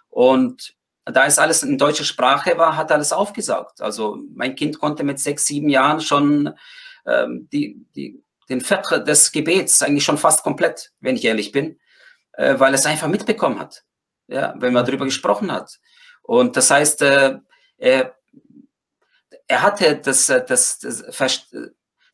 [0.10, 3.82] Und da es alles in deutscher Sprache war, hat alles aufgesaugt.
[3.82, 6.54] Also mein Kind konnte mit sechs, sieben Jahren schon
[7.06, 11.80] ähm, die, die, den Vertre des Gebets eigentlich schon fast komplett, wenn ich ehrlich bin,
[12.34, 13.84] äh, weil es einfach mitbekommen hat,
[14.28, 15.80] ja, wenn man darüber gesprochen hat.
[16.23, 17.38] Und das heißt, äh,
[17.78, 18.15] er,
[19.47, 21.50] er hatte das, äh, das, das, das,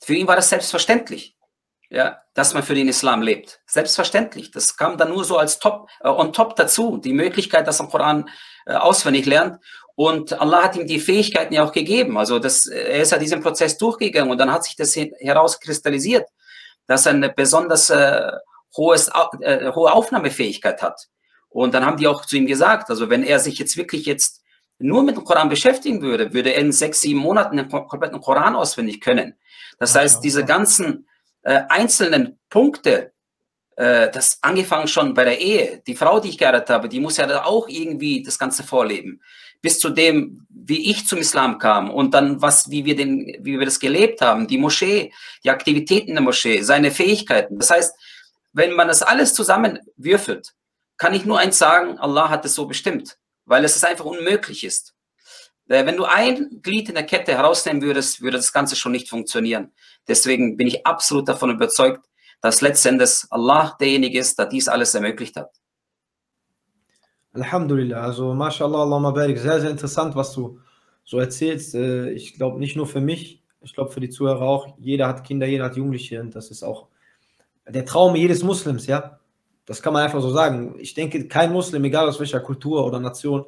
[0.02, 1.36] für ihn war das selbstverständlich
[1.94, 3.62] ja, dass man für den Islam lebt.
[3.68, 4.50] Selbstverständlich.
[4.50, 7.88] Das kam dann nur so als Top, äh, on top dazu, die Möglichkeit, dass er
[7.88, 8.30] Koran
[8.66, 9.64] äh, auswendig lernt.
[9.96, 12.18] Und Allah hat ihm die Fähigkeiten ja auch gegeben.
[12.18, 16.28] Also das, er ist ja diesen Prozess durchgegangen und dann hat sich das herauskristallisiert,
[16.88, 18.32] dass er eine besonders äh,
[18.76, 21.10] hohes, äh, hohe Aufnahmefähigkeit hat.
[21.50, 24.42] Und dann haben die auch zu ihm gesagt, also wenn er sich jetzt wirklich jetzt
[24.80, 28.56] nur mit dem Koran beschäftigen würde, würde er in sechs, sieben Monaten den kompletten Koran
[28.56, 29.38] auswendig können.
[29.78, 31.08] Das heißt, diese ganzen
[31.44, 33.14] äh, einzelnen Punkte,
[33.76, 37.18] äh, das angefangen schon bei der Ehe, die Frau, die ich geheiratet habe, die muss
[37.18, 39.22] ja da auch irgendwie das Ganze vorleben.
[39.62, 43.58] Bis zu dem, wie ich zum Islam kam und dann was, wie wir den, wie
[43.58, 47.58] wir das gelebt haben, die Moschee, die Aktivitäten der Moschee, seine Fähigkeiten.
[47.60, 47.96] Das heißt,
[48.52, 50.54] wenn man das alles zusammenwürfelt,
[50.98, 54.94] kann ich nur eins sagen, Allah hat es so bestimmt, weil es einfach unmöglich ist.
[55.68, 59.10] Äh, wenn du ein Glied in der Kette herausnehmen würdest, würde das Ganze schon nicht
[59.10, 59.72] funktionieren.
[60.08, 62.06] Deswegen bin ich absolut davon überzeugt,
[62.42, 65.50] dass letztendlich Allah derjenige ist, der dies alles ermöglicht hat.
[67.34, 70.60] Alhamdulillah, also mashallah, Allahumma barik, sehr, sehr interessant, was du
[71.04, 71.74] so erzählst.
[71.74, 75.24] Äh, ich glaube nicht nur für mich, ich glaube für die Zuhörer auch, jeder hat
[75.24, 76.90] Kinder, jeder hat Jugendliche und das ist auch
[77.68, 79.20] der Traum jedes Muslims, ja.
[79.66, 80.76] Das kann man einfach so sagen.
[80.80, 83.46] Ich denke, kein Muslim, egal aus welcher Kultur oder Nation,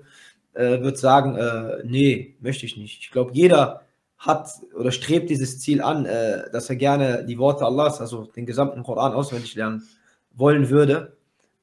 [0.53, 3.01] äh, wird sagen, äh, nee, möchte ich nicht.
[3.01, 3.84] Ich glaube, jeder
[4.17, 8.45] hat oder strebt dieses Ziel an, äh, dass er gerne die Worte Allahs, also den
[8.45, 9.87] gesamten Koran auswendig lernen
[10.31, 11.17] wollen würde.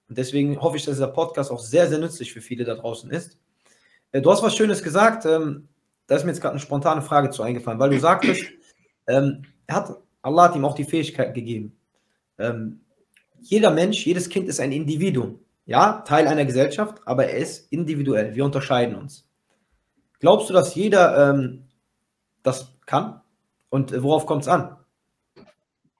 [0.09, 3.11] Und deswegen hoffe ich, dass dieser Podcast auch sehr, sehr nützlich für viele da draußen
[3.11, 3.39] ist.
[4.13, 5.69] Äh, du hast was Schönes gesagt, ähm,
[6.07, 8.45] da ist mir jetzt gerade eine spontane Frage zu eingefallen, weil du sagtest,
[9.07, 11.77] ähm, hat, Allah hat ihm auch die Fähigkeit gegeben.
[12.39, 12.81] Ähm,
[13.41, 18.35] jeder Mensch, jedes Kind ist ein Individuum ja, Teil einer Gesellschaft, aber er ist individuell.
[18.35, 19.29] Wir unterscheiden uns.
[20.19, 21.65] Glaubst du, dass jeder ähm,
[22.43, 23.21] das kann?
[23.69, 24.77] Und worauf kommt es an?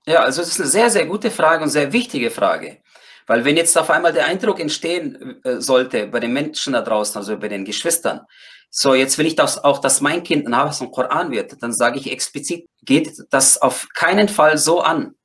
[0.05, 2.81] Ja, also das ist eine sehr, sehr gute Frage und sehr wichtige Frage.
[3.25, 7.17] Weil wenn jetzt auf einmal der Eindruck entstehen äh, sollte bei den Menschen da draußen,
[7.17, 8.21] also bei den Geschwistern,
[8.69, 11.71] so jetzt will ich das auch, dass mein Kind ein Hafiz im Koran wird, dann
[11.71, 15.15] sage ich explizit, geht das auf keinen Fall so an.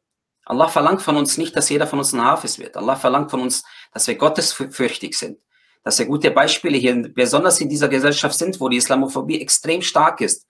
[0.45, 2.77] Allah verlangt von uns nicht, dass jeder von uns ein Hafiz wird.
[2.77, 5.39] Allah verlangt von uns, dass wir gottesfürchtig sind.
[5.83, 10.21] Dass wir gute Beispiele hier, besonders in dieser Gesellschaft sind, wo die Islamophobie extrem stark
[10.21, 10.47] ist.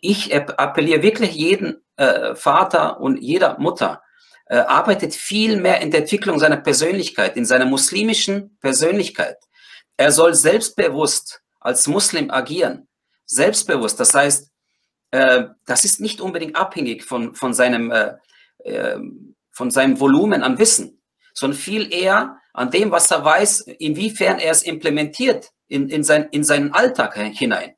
[0.00, 4.02] Ich appelliere wirklich jeden äh, Vater und jeder Mutter,
[4.46, 9.36] äh, arbeitet viel mehr in der Entwicklung seiner Persönlichkeit, in seiner muslimischen Persönlichkeit.
[9.96, 12.88] Er soll selbstbewusst als Muslim agieren.
[13.26, 14.50] Selbstbewusst, das heißt,
[15.12, 18.14] äh, das ist nicht unbedingt abhängig von, von, seinem, äh,
[18.64, 18.98] äh,
[19.50, 21.00] von seinem Volumen an Wissen,
[21.32, 26.28] sondern viel eher an dem, was er weiß, inwiefern er es implementiert in, in, sein,
[26.32, 27.74] in seinen Alltag hinein.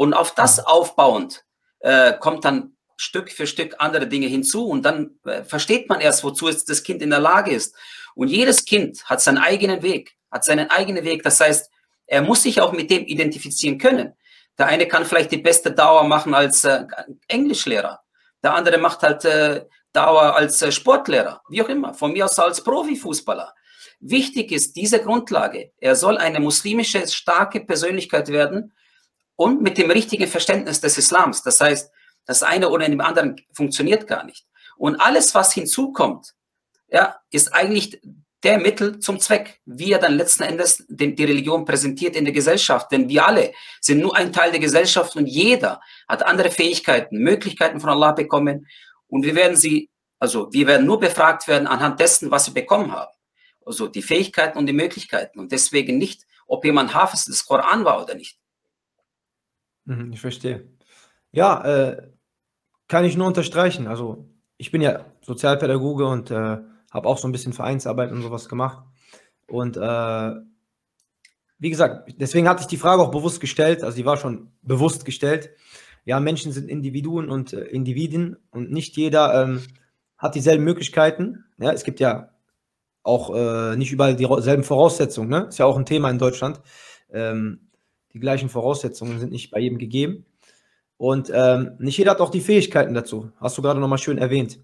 [0.00, 1.44] Und auf das aufbauend
[1.80, 6.24] äh, kommt dann Stück für Stück andere Dinge hinzu und dann äh, versteht man erst,
[6.24, 7.76] wozu jetzt das Kind in der Lage ist.
[8.14, 11.22] Und jedes Kind hat seinen eigenen Weg, hat seinen eigenen Weg.
[11.22, 11.70] Das heißt,
[12.06, 14.14] er muss sich auch mit dem identifizieren können.
[14.56, 16.86] Der eine kann vielleicht die beste Dauer machen als äh,
[17.28, 18.00] Englischlehrer.
[18.42, 22.38] Der andere macht halt äh, Dauer als äh, Sportlehrer, wie auch immer, von mir aus
[22.38, 23.52] als Profifußballer.
[24.00, 25.72] Wichtig ist diese Grundlage.
[25.76, 28.72] Er soll eine muslimische, starke Persönlichkeit werden
[29.40, 31.42] und mit dem richtigen Verständnis des Islams.
[31.42, 31.90] Das heißt,
[32.26, 34.44] das eine oder dem anderen funktioniert gar nicht.
[34.76, 36.34] Und alles, was hinzukommt,
[36.88, 38.02] ja, ist eigentlich
[38.42, 42.34] der Mittel zum Zweck, wie er dann letzten Endes den, die Religion präsentiert in der
[42.34, 42.92] Gesellschaft.
[42.92, 47.80] Denn wir alle sind nur ein Teil der Gesellschaft und jeder hat andere Fähigkeiten, Möglichkeiten
[47.80, 48.66] von Allah bekommen.
[49.06, 52.92] Und wir werden sie, also wir werden nur befragt werden anhand dessen, was sie bekommen
[52.92, 53.12] haben.
[53.64, 55.38] Also die Fähigkeiten und die Möglichkeiten.
[55.38, 58.39] Und deswegen nicht, ob jemand Hafiz des Koran war oder nicht.
[59.90, 60.68] Mhm, ich verstehe.
[61.32, 62.10] Ja, äh,
[62.86, 63.88] kann ich nur unterstreichen.
[63.88, 66.58] Also ich bin ja Sozialpädagoge und äh,
[66.90, 68.84] habe auch so ein bisschen Vereinsarbeit und sowas gemacht.
[69.48, 70.30] Und äh,
[71.58, 75.04] wie gesagt, deswegen hatte ich die Frage auch bewusst gestellt, also die war schon bewusst
[75.04, 75.50] gestellt.
[76.04, 79.62] Ja, Menschen sind Individuen und äh, Individuen und nicht jeder ähm,
[80.18, 81.46] hat dieselben Möglichkeiten.
[81.58, 82.30] Ja, es gibt ja
[83.02, 85.30] auch äh, nicht überall dieselben Voraussetzungen.
[85.30, 85.46] Ne?
[85.48, 86.60] Ist ja auch ein Thema in Deutschland.
[87.12, 87.69] Ähm,
[88.12, 90.24] die gleichen Voraussetzungen sind nicht bei jedem gegeben.
[90.96, 93.30] Und ähm, nicht jeder hat auch die Fähigkeiten dazu.
[93.40, 94.60] Hast du gerade nochmal schön erwähnt.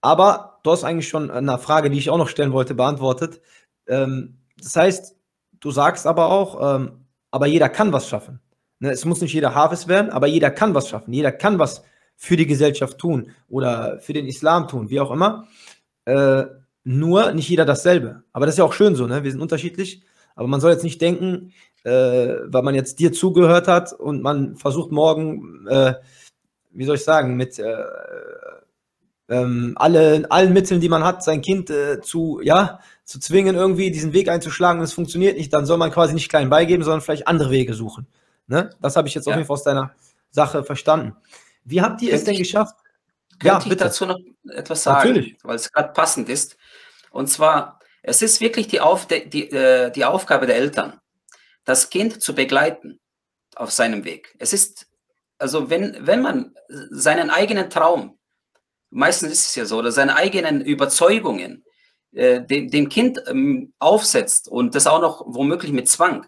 [0.00, 3.40] Aber du hast eigentlich schon eine Frage, die ich auch noch stellen wollte, beantwortet.
[3.86, 5.16] Ähm, das heißt,
[5.60, 8.40] du sagst aber auch, ähm, aber jeder kann was schaffen.
[8.80, 8.90] Ne?
[8.90, 11.12] Es muss nicht jeder Hafiz werden, aber jeder kann was schaffen.
[11.12, 11.82] Jeder kann was
[12.16, 15.48] für die Gesellschaft tun oder für den Islam tun, wie auch immer.
[16.04, 16.44] Äh,
[16.84, 18.24] nur nicht jeder dasselbe.
[18.32, 19.24] Aber das ist ja auch schön so, ne?
[19.24, 20.02] Wir sind unterschiedlich.
[20.34, 21.52] Aber man soll jetzt nicht denken,
[21.84, 25.94] äh, weil man jetzt dir zugehört hat und man versucht morgen, äh,
[26.70, 27.84] wie soll ich sagen, mit äh,
[29.28, 33.90] ähm, alle, allen Mitteln, die man hat, sein Kind äh, zu, ja, zu zwingen, irgendwie
[33.90, 37.00] diesen Weg einzuschlagen und es funktioniert nicht, dann soll man quasi nicht klein beigeben, sondern
[37.00, 38.06] vielleicht andere Wege suchen.
[38.46, 38.70] Ne?
[38.80, 39.32] Das habe ich jetzt ja.
[39.32, 39.92] auf jeden Fall aus deiner
[40.30, 41.16] Sache verstanden.
[41.64, 42.76] Wie habt ihr könnte es denn geschafft?
[43.38, 43.70] Könnte ja, bitte.
[43.72, 44.18] ich dazu noch
[44.50, 45.36] etwas sagen, Natürlich.
[45.42, 46.56] weil es gerade passend ist.
[47.10, 51.00] Und zwar, es ist wirklich die, Auf die, äh, die Aufgabe der Eltern,
[51.64, 53.00] das Kind zu begleiten
[53.56, 54.34] auf seinem Weg.
[54.38, 54.86] Es ist,
[55.38, 56.54] also wenn, wenn man
[56.90, 58.18] seinen eigenen Traum,
[58.90, 61.64] meistens ist es ja so, oder seine eigenen Überzeugungen
[62.12, 66.26] äh, dem, dem Kind ähm, aufsetzt und das auch noch womöglich mit Zwang,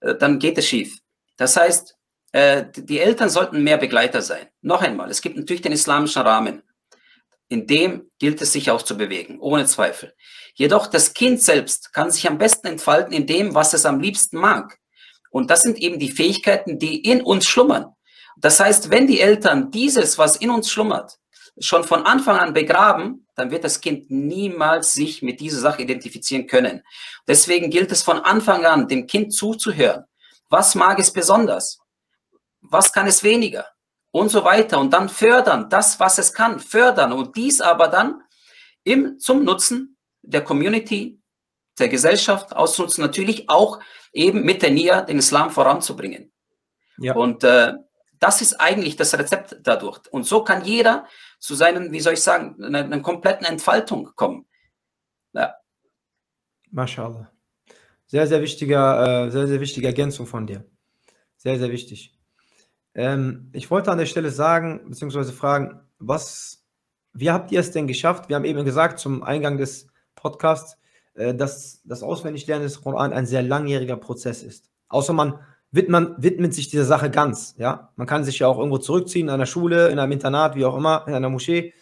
[0.00, 0.98] äh, dann geht es schief.
[1.36, 1.96] Das heißt,
[2.32, 4.48] äh, die Eltern sollten mehr Begleiter sein.
[4.62, 6.62] Noch einmal, es gibt natürlich den islamischen Rahmen.
[7.48, 10.14] In dem gilt es sich auch zu bewegen, ohne Zweifel.
[10.54, 14.38] Jedoch das Kind selbst kann sich am besten entfalten in dem, was es am liebsten
[14.38, 14.78] mag.
[15.30, 17.94] Und das sind eben die Fähigkeiten, die in uns schlummern.
[18.36, 21.18] Das heißt, wenn die Eltern dieses, was in uns schlummert,
[21.58, 26.46] schon von Anfang an begraben, dann wird das Kind niemals sich mit dieser Sache identifizieren
[26.46, 26.82] können.
[27.26, 30.04] Deswegen gilt es von Anfang an, dem Kind zuzuhören.
[30.50, 31.78] Was mag es besonders?
[32.60, 33.66] Was kann es weniger?
[34.12, 34.78] Und so weiter.
[34.78, 37.12] Und dann fördern, das, was es kann, fördern.
[37.12, 38.22] Und dies aber dann
[38.84, 39.93] im, zum Nutzen
[40.26, 41.20] der Community,
[41.78, 43.80] der Gesellschaft auszunutzen, natürlich auch
[44.12, 46.32] eben mit der NIA den Islam voranzubringen.
[46.98, 47.14] Ja.
[47.14, 47.74] Und äh,
[48.20, 50.00] das ist eigentlich das Rezept dadurch.
[50.10, 51.06] Und so kann jeder
[51.38, 54.46] zu seinen, wie soll ich sagen, einer, einer kompletten Entfaltung kommen.
[55.32, 55.54] Ja.
[56.70, 57.30] MashaAllah.
[58.06, 60.64] Sehr, sehr wichtiger, äh, sehr, sehr wichtige Ergänzung von dir.
[61.36, 62.16] Sehr, sehr wichtig.
[62.94, 66.64] Ähm, ich wollte an der Stelle sagen, beziehungsweise fragen, was,
[67.12, 68.28] wie habt ihr es denn geschafft?
[68.28, 69.88] Wir haben eben gesagt, zum Eingang des
[70.24, 70.78] Podcast,
[71.14, 74.70] äh, dass das Auswendiglernen des Koran ein sehr langjähriger Prozess ist.
[74.88, 75.38] Außer man
[75.70, 77.54] widmet, widmet sich dieser Sache ganz.
[77.58, 77.92] Ja?
[77.96, 80.76] Man kann sich ja auch irgendwo zurückziehen, in einer Schule, in einem Internat, wie auch
[80.76, 81.72] immer, in einer Moschee.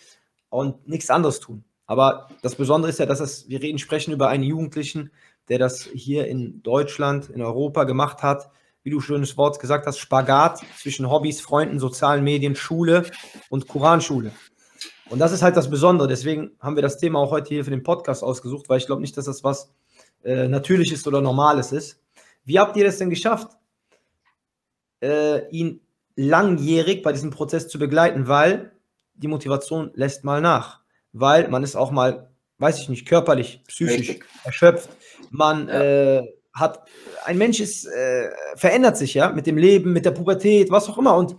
[0.51, 1.65] und nichts anderes tun.
[1.87, 5.11] Aber das Besondere ist ja, dass es, wir reden, sprechen über einen Jugendlichen,
[5.49, 8.51] der das hier in Deutschland, in Europa gemacht hat.
[8.83, 13.05] Wie du schönes Wort gesagt hast, Spagat zwischen Hobbys, Freunden, sozialen Medien, Schule
[13.49, 14.33] und Koranschule.
[15.13, 16.09] Und das ist halt das Besondere.
[16.09, 19.03] Deswegen haben wir das Thema auch heute hier für den Podcast ausgesucht, weil ich glaube
[19.03, 19.71] nicht, dass das was
[20.25, 22.01] äh, Natürliches oder Normales ist.
[22.47, 23.51] Wie habt ihr das denn geschafft,
[25.03, 25.83] äh, ihn
[26.17, 28.27] langjährig bei diesem Prozess zu begleiten?
[28.27, 28.73] Weil
[29.13, 30.81] die Motivation lässt mal nach.
[31.13, 34.25] Weil man ist auch mal, weiß ich nicht, körperlich, psychisch Richtig.
[34.45, 34.89] erschöpft.
[35.29, 36.21] Man ja.
[36.21, 36.23] äh,
[36.55, 36.89] hat,
[37.27, 40.97] ein Mensch ist, äh, verändert sich ja mit dem Leben, mit der Pubertät, was auch
[40.97, 41.17] immer.
[41.17, 41.37] Und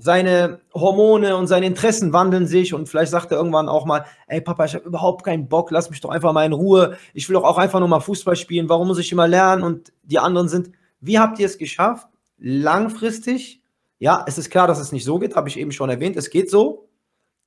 [0.00, 4.40] seine Hormone und seine Interessen wandeln sich und vielleicht sagt er irgendwann auch mal, ey
[4.40, 6.96] Papa, ich habe überhaupt keinen Bock, lass mich doch einfach mal in Ruhe.
[7.12, 8.68] Ich will doch auch einfach nur mal Fußball spielen.
[8.68, 9.62] Warum muss ich immer lernen?
[9.62, 12.08] Und die anderen sind, wie habt ihr es geschafft,
[12.38, 13.62] langfristig?
[13.98, 16.16] Ja, es ist klar, dass es nicht so geht, habe ich eben schon erwähnt.
[16.16, 16.88] Es geht so.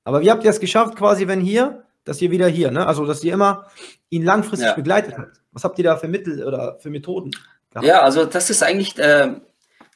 [0.04, 2.86] Aber wie habt ihr es geschafft, quasi, wenn hier, dass ihr wieder hier, ne?
[2.86, 3.66] Also, dass ihr immer
[4.10, 4.76] ihn langfristig ja.
[4.76, 5.42] begleitet habt?
[5.52, 7.32] Was habt ihr da für Mittel oder für Methoden?
[7.72, 7.88] Gehabt?
[7.88, 9.34] Ja, also das ist eigentlich äh,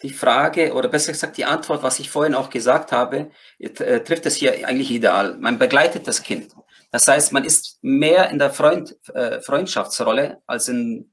[0.02, 4.26] die Frage oder besser gesagt die Antwort, was ich vorhin auch gesagt habe, äh, trifft
[4.26, 5.38] es hier eigentlich ideal.
[5.38, 6.54] Man begleitet das Kind.
[6.92, 11.12] Das heißt, man ist mehr in der Freund, äh, Freundschaftsrolle als in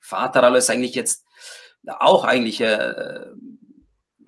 [0.00, 1.24] Vaterrolle ist eigentlich jetzt
[1.86, 3.24] auch eigentlich äh,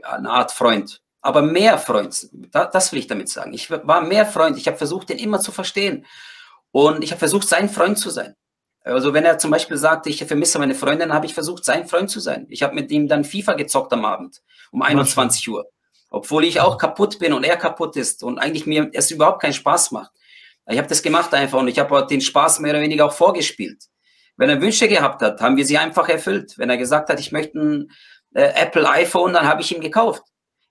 [0.03, 1.03] eine Art Freund.
[1.21, 3.53] Aber mehr Freund, da, das will ich damit sagen.
[3.53, 4.57] Ich war mehr Freund.
[4.57, 6.07] Ich habe versucht, den immer zu verstehen.
[6.71, 8.37] Und ich habe versucht, sein Freund zu sein.
[8.87, 12.09] Also wenn er zum Beispiel sagt, ich vermisse meine Freundin, habe ich versucht, sein Freund
[12.09, 12.47] zu sein.
[12.51, 15.67] Ich habe mit ihm dann FIFA gezockt am Abend um 21 Uhr.
[16.09, 19.55] Obwohl ich auch kaputt bin und er kaputt ist und eigentlich mir es überhaupt keinen
[19.55, 20.13] Spaß macht.
[20.69, 23.87] Ich habe das gemacht einfach und ich habe den Spaß mehr oder weniger auch vorgespielt.
[24.37, 26.57] Wenn er Wünsche gehabt hat, haben wir sie einfach erfüllt.
[26.57, 27.93] Wenn er gesagt hat, ich möchte ein
[28.35, 30.23] äh, Apple iPhone, dann habe ich ihm gekauft.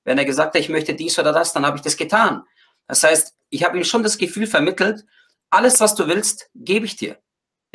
[0.06, 2.44] Wenn er gesagt hat, ich möchte dies oder das, dann habe ich das getan.
[2.88, 5.04] Das heißt, ich habe ihm schon das Gefühl vermittelt,
[5.50, 7.18] alles, was du willst, gebe ich dir.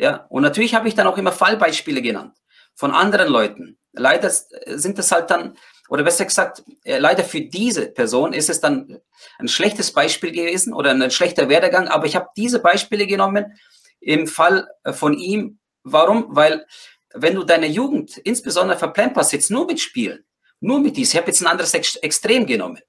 [0.01, 2.35] Ja, und natürlich habe ich dann auch immer Fallbeispiele genannt
[2.73, 3.77] von anderen Leuten.
[3.93, 5.55] Leider sind es halt dann,
[5.89, 8.99] oder besser gesagt, äh, leider für diese Person ist es dann
[9.37, 13.59] ein schlechtes Beispiel gewesen oder ein schlechter Werdegang, aber ich habe diese Beispiele genommen
[13.99, 15.59] im Fall äh, von ihm.
[15.83, 16.25] Warum?
[16.29, 16.65] Weil
[17.13, 20.25] wenn du deine Jugend insbesondere verplemperst, jetzt nur mit Spielen,
[20.61, 22.79] nur mit dies, ich habe jetzt ein anderes Extrem genommen,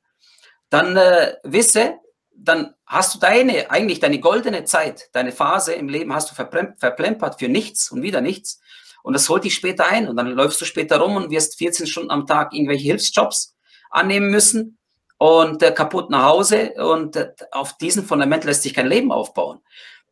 [0.71, 1.97] dann äh, wisse,
[2.37, 7.39] dann hast du deine, eigentlich deine goldene Zeit, deine Phase im Leben hast du verplempert
[7.39, 8.61] für nichts und wieder nichts.
[9.03, 11.87] Und das holt dich später ein und dann läufst du später rum und wirst 14
[11.87, 13.57] Stunden am Tag irgendwelche Hilfsjobs
[13.91, 14.79] annehmen müssen
[15.19, 19.61] und äh, kaputt nach Hause und äh, auf diesem Fundament lässt sich kein Leben aufbauen.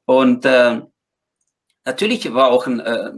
[0.04, 0.82] Und äh,
[1.84, 3.12] natürlich war auch ein, äh,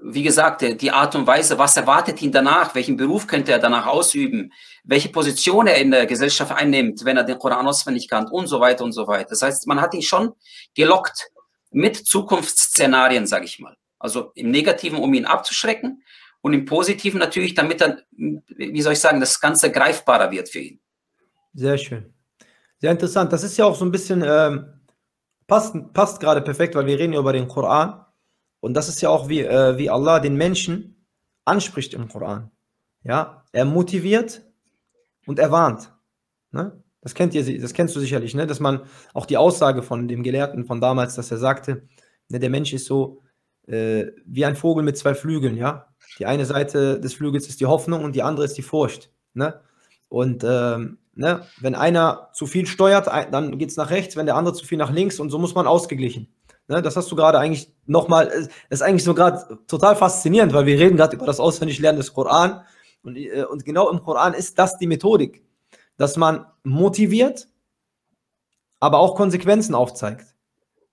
[0.00, 3.86] wie gesagt, die Art und Weise, was erwartet ihn danach, welchen Beruf könnte er danach
[3.86, 4.52] ausüben,
[4.84, 8.60] welche Position er in der Gesellschaft einnimmt, wenn er den Koran auswendig kann und so
[8.60, 9.30] weiter und so weiter.
[9.30, 10.32] Das heißt, man hat ihn schon
[10.74, 11.30] gelockt
[11.70, 13.76] mit Zukunftsszenarien, sage ich mal.
[13.98, 16.02] Also im Negativen, um ihn abzuschrecken
[16.40, 20.60] und im Positiven natürlich, damit dann, wie soll ich sagen, das Ganze greifbarer wird für
[20.60, 20.80] ihn.
[21.54, 22.14] Sehr schön.
[22.78, 23.32] Sehr interessant.
[23.32, 24.80] Das ist ja auch so ein bisschen, ähm,
[25.48, 28.04] passt, passt gerade perfekt, weil wir reden ja über den Koran.
[28.60, 31.06] Und das ist ja auch, wie, äh, wie Allah den Menschen
[31.44, 32.50] anspricht im Koran.
[33.04, 34.42] Ja, er motiviert
[35.26, 35.92] und er warnt.
[36.50, 36.82] Ne?
[37.00, 38.46] Das kennt ihr, das kennst du sicherlich, ne?
[38.46, 38.82] Dass man
[39.14, 41.86] auch die Aussage von dem Gelehrten von damals, dass er sagte,
[42.28, 43.22] ne, der Mensch ist so
[43.66, 45.88] äh, wie ein Vogel mit zwei Flügeln, ja.
[46.18, 49.10] Die eine Seite des Flügels ist die Hoffnung und die andere ist die Furcht.
[49.34, 49.60] Ne?
[50.08, 54.36] Und ähm, ne, wenn einer zu viel steuert, dann geht es nach rechts, wenn der
[54.36, 56.28] andere zu viel nach links und so muss man ausgeglichen.
[56.68, 60.66] Ne, das hast du gerade eigentlich nochmal, das ist eigentlich so gerade total faszinierend, weil
[60.66, 62.62] wir reden gerade über das Auswendiglernen des Koran.
[63.02, 65.42] Und, äh, und genau im Koran ist das die Methodik,
[65.96, 67.48] dass man motiviert,
[68.80, 70.34] aber auch Konsequenzen aufzeigt.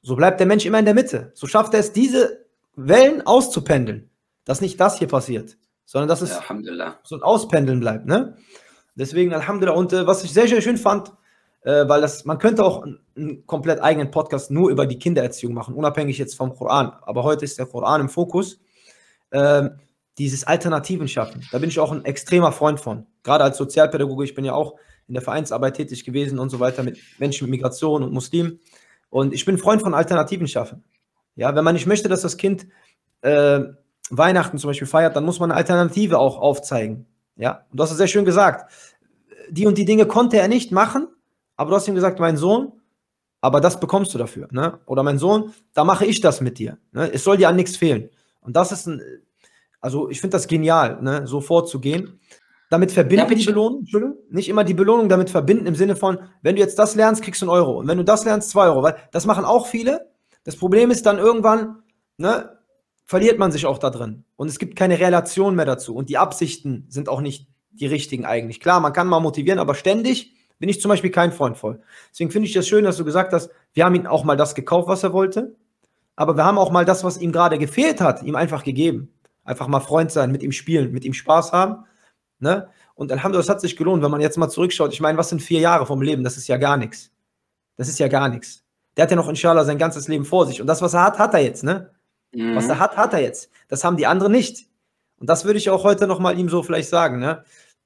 [0.02, 1.32] So bleibt der Mensch immer in der Mitte.
[1.36, 4.10] So schafft er es, diese Wellen auszupendeln.
[4.46, 8.06] Dass nicht das hier passiert, sondern dass es ja, so ein Auspendeln bleibt.
[8.06, 8.38] Ne?
[8.94, 9.76] Deswegen, Alhamdulillah.
[9.76, 11.12] Und äh, was ich sehr, sehr schön fand,
[11.66, 15.74] äh, weil das, man könnte auch einen, komplett eigenen Podcast nur über die Kindererziehung machen,
[15.74, 16.94] unabhängig jetzt vom Koran.
[17.02, 18.60] Aber heute ist der Koran im Fokus.
[19.32, 19.80] Ähm,
[20.18, 21.46] dieses Alternativen schaffen.
[21.52, 23.06] Da bin ich auch ein extremer Freund von.
[23.24, 24.76] Gerade als Sozialpädagoge, ich bin ja auch
[25.08, 28.60] in der Vereinsarbeit tätig gewesen und so weiter mit Menschen mit Migration und Muslimen.
[29.10, 30.84] Und ich bin Freund von Alternativen schaffen.
[31.36, 32.68] Ja, wenn man nicht möchte, dass das Kind
[33.22, 33.62] äh,
[34.10, 37.08] Weihnachten zum Beispiel feiert, dann muss man eine Alternative auch aufzeigen.
[37.36, 38.72] Ja, und du hast es sehr schön gesagt.
[39.50, 41.10] Die und die Dinge konnte er nicht machen,
[41.56, 42.74] aber du hast ihm gesagt, mein Sohn,
[43.42, 44.48] aber das bekommst du dafür.
[44.52, 44.80] Ne?
[44.86, 46.78] Oder mein Sohn, da mache ich das mit dir.
[46.92, 47.12] Ne?
[47.14, 48.10] Es soll dir an nichts fehlen.
[48.42, 49.02] Und das ist ein,
[49.82, 51.28] also ich finde das genial, ne?
[51.28, 52.20] so vorzugehen.
[52.70, 53.46] damit verbinden, Ja, die.
[53.46, 56.96] Belohnung, Entschuldigung, nicht immer die Belohnung damit verbinden im Sinne von, wenn du jetzt das
[56.96, 57.78] lernst, kriegst du einen Euro.
[57.78, 58.82] Und wenn du das lernst, zwei Euro.
[58.82, 60.12] Weil das machen auch viele.
[60.44, 61.84] Das Problem ist dann irgendwann,
[62.18, 62.58] ne,
[63.06, 64.26] verliert man sich auch da drin.
[64.36, 65.96] Und es gibt keine Relation mehr dazu.
[65.96, 68.60] Und die Absichten sind auch nicht die richtigen eigentlich.
[68.60, 71.82] Klar, man kann mal motivieren, aber ständig bin ich zum Beispiel kein Freund voll.
[72.12, 74.56] Deswegen finde ich das schön, dass du gesagt hast, wir haben ihm auch mal das
[74.56, 75.56] gekauft, was er wollte.
[76.16, 79.14] Aber wir haben auch mal das, was ihm gerade gefehlt hat, ihm einfach gegeben.
[79.44, 81.86] Einfach mal Freund sein, mit ihm spielen, mit ihm Spaß haben.
[82.40, 82.70] Ne?
[82.96, 84.94] Und Alhamdulillah, es hat sich gelohnt, wenn man jetzt mal zurückschaut.
[84.94, 86.24] Ich meine, was sind vier Jahre vom Leben?
[86.24, 87.12] Das ist ja gar nichts.
[87.78, 88.64] Das ist ja gar nichts.
[88.96, 90.62] Der hat ja noch inshallah sein ganzes Leben vor sich.
[90.62, 91.92] Und das, was er hat, hat er jetzt, ne?
[92.34, 92.56] Mhm.
[92.56, 93.50] Was er hat, hat er jetzt.
[93.68, 94.68] Das haben die anderen nicht.
[95.20, 97.44] Und das würde ich auch heute noch mal ihm so vielleicht sagen, ne?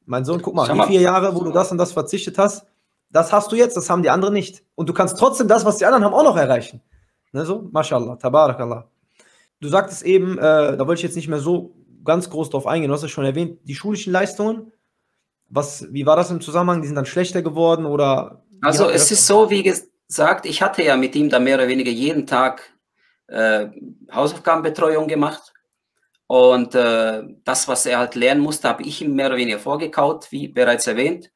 [0.09, 0.87] Mein Sohn, guck mal, Schau die mal.
[0.87, 2.65] vier Jahre, wo du das und das verzichtet hast,
[3.11, 4.63] das hast du jetzt, das haben die anderen nicht.
[4.73, 6.81] Und du kannst trotzdem das, was die anderen haben, auch noch erreichen.
[7.31, 8.89] Ne, so, mashallah, tabarakallah.
[9.61, 10.41] Du sagtest eben, äh,
[10.77, 13.23] da wollte ich jetzt nicht mehr so ganz groß drauf eingehen, du hast es schon
[13.23, 14.71] erwähnt, die schulischen Leistungen,
[15.47, 16.81] was, wie war das im Zusammenhang?
[16.81, 18.43] Die sind dann schlechter geworden oder?
[18.61, 21.91] Also es ist so, wie gesagt, ich hatte ja mit ihm da mehr oder weniger
[21.91, 22.61] jeden Tag
[23.27, 23.67] äh,
[24.11, 25.53] Hausaufgabenbetreuung gemacht.
[26.31, 30.31] Und äh, das, was er halt lernen musste, habe ich ihm mehr oder weniger vorgekaut,
[30.31, 31.31] wie bereits erwähnt.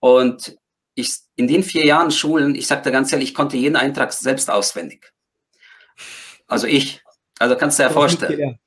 [0.00, 0.56] Und
[0.94, 4.50] ich, in den vier Jahren Schulen, ich sagte ganz ehrlich, ich konnte jeden Eintrag selbst
[4.50, 5.12] auswendig.
[6.46, 7.02] Also ich.
[7.38, 8.58] Also kannst du dir ja vorstellen.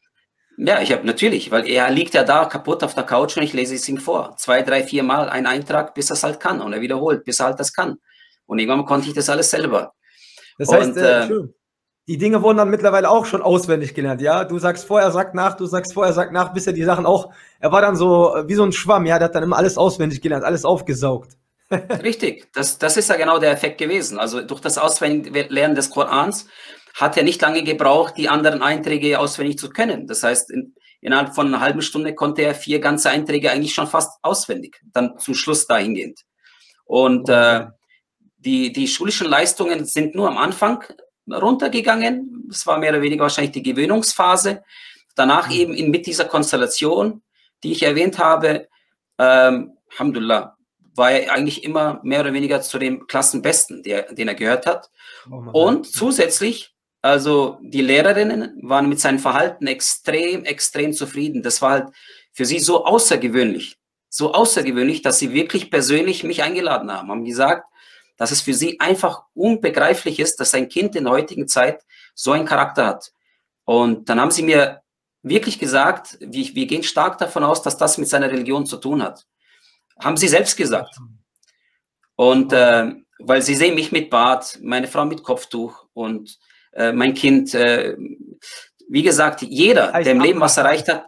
[0.57, 3.53] Ja, ich habe natürlich, weil er liegt ja da kaputt auf der Couch und ich
[3.53, 4.35] lese es ihm vor.
[4.37, 6.61] Zwei, drei, vier Mal ein Eintrag, bis er es halt kann.
[6.61, 7.97] Und er wiederholt, bis er halt das kann.
[8.45, 9.95] Und irgendwann konnte ich das alles selber.
[10.59, 11.47] Das heißt, Und, äh, äh,
[12.07, 14.43] die Dinge wurden dann mittlerweile auch schon auswendig gelernt, ja?
[14.43, 16.83] Du sagst vor, er sagt nach, du sagst vor, er sagt nach, bis er die
[16.83, 19.43] Sachen auch, er war dann so äh, wie so ein Schwamm, ja, der hat dann
[19.43, 21.37] immer alles auswendig gelernt, alles aufgesaugt.
[22.03, 24.19] Richtig, das, das ist ja genau der Effekt gewesen.
[24.19, 26.47] Also durch das Auswendiglernen des Korans
[26.95, 30.07] hat er nicht lange gebraucht, die anderen Einträge auswendig zu können.
[30.07, 33.87] Das heißt, in, innerhalb von einer halben Stunde konnte er vier ganze Einträge eigentlich schon
[33.87, 36.21] fast auswendig, dann zum Schluss dahingehend.
[36.83, 37.67] Und äh,
[38.37, 40.83] die, die schulischen Leistungen sind nur am Anfang
[41.33, 42.47] runtergegangen.
[42.49, 44.63] Es war mehr oder weniger wahrscheinlich die Gewöhnungsphase.
[45.15, 45.53] Danach Mhm.
[45.53, 47.21] eben in, mit dieser Konstellation,
[47.63, 48.67] die ich erwähnt habe,
[49.17, 50.55] ähm, Alhamdulillah,
[50.95, 54.89] war er eigentlich immer mehr oder weniger zu dem Klassenbesten, der, den er gehört hat.
[55.53, 61.43] Und zusätzlich, also die Lehrerinnen waren mit seinem Verhalten extrem, extrem zufrieden.
[61.43, 61.87] Das war halt
[62.33, 63.77] für sie so außergewöhnlich,
[64.09, 67.65] so außergewöhnlich, dass sie wirklich persönlich mich eingeladen haben, haben gesagt,
[68.21, 72.33] dass es für sie einfach unbegreiflich ist, dass ein Kind in der heutigen Zeit so
[72.33, 73.11] einen Charakter hat.
[73.65, 74.83] Und dann haben sie mir
[75.23, 79.01] wirklich gesagt, wir, wir gehen stark davon aus, dass das mit seiner Religion zu tun
[79.01, 79.25] hat.
[79.99, 80.99] Haben sie selbst gesagt.
[82.15, 86.37] Und äh, weil sie sehen mich mit Bart, meine Frau mit Kopftuch und
[86.73, 87.97] äh, mein Kind, äh,
[88.87, 91.07] wie gesagt, jeder, Heißt der im Leben was erreicht hat,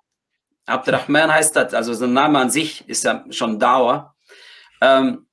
[0.65, 4.15] Abdurrahman heißt das, also sein Name an sich ist ja schon Dauer.
[4.81, 5.27] Ähm,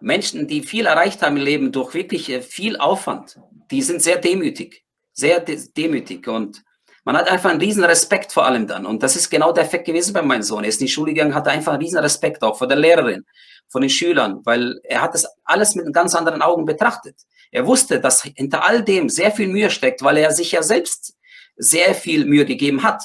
[0.00, 3.38] Menschen, die viel erreicht haben im Leben durch wirklich äh, viel Aufwand,
[3.70, 6.62] die sind sehr demütig, sehr de demütig und
[7.04, 8.86] man hat einfach einen riesen Respekt vor allem dann.
[8.86, 10.64] Und das ist genau der Effekt gewesen bei meinem Sohn.
[10.64, 13.26] Er ist in die Schule gegangen, hatte einfach einen riesen Respekt auch vor der Lehrerin,
[13.68, 17.16] von den Schülern, weil er hat das alles mit ganz anderen Augen betrachtet.
[17.50, 21.14] Er wusste, dass hinter all dem sehr viel Mühe steckt, weil er sich ja selbst
[21.56, 23.04] sehr viel Mühe gegeben hat.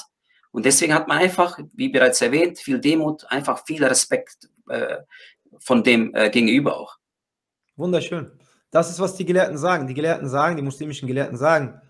[0.50, 4.96] Und deswegen hat man einfach, wie bereits erwähnt, viel Demut, einfach viel Respekt äh,
[5.60, 6.96] von dem äh, gegenüber auch.
[7.76, 8.32] Wunderschön.
[8.70, 9.86] Das ist, was die Gelehrten sagen.
[9.86, 11.80] Die Gelehrten sagen, die muslimischen Gelehrten sagen,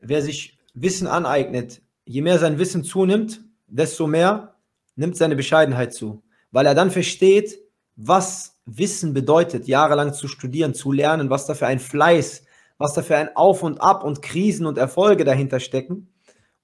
[0.00, 4.54] wer sich Wissen aneignet, je mehr sein Wissen zunimmt, desto mehr
[4.94, 6.22] nimmt seine Bescheidenheit zu.
[6.50, 7.58] Weil er dann versteht,
[7.96, 12.44] was Wissen bedeutet, jahrelang zu studieren, zu lernen, was da für ein Fleiß,
[12.78, 16.12] was da für ein Auf und Ab und Krisen und Erfolge dahinter stecken.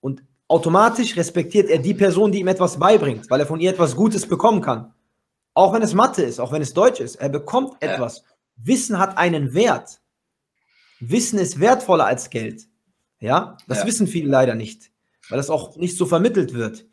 [0.00, 3.96] Und automatisch respektiert er die Person, die ihm etwas beibringt, weil er von ihr etwas
[3.96, 4.92] Gutes bekommen kann.
[5.54, 7.92] Auch wenn es Mathe ist, auch wenn es Deutsch ist, er bekommt Ja.
[7.94, 8.24] etwas.
[8.56, 10.00] Wissen hat einen Wert.
[11.00, 12.66] Wissen ist wertvoller als Geld.
[13.20, 13.86] Ja, das Ja.
[13.86, 14.90] wissen viele leider nicht,
[15.28, 16.86] weil das auch nicht so vermittelt wird.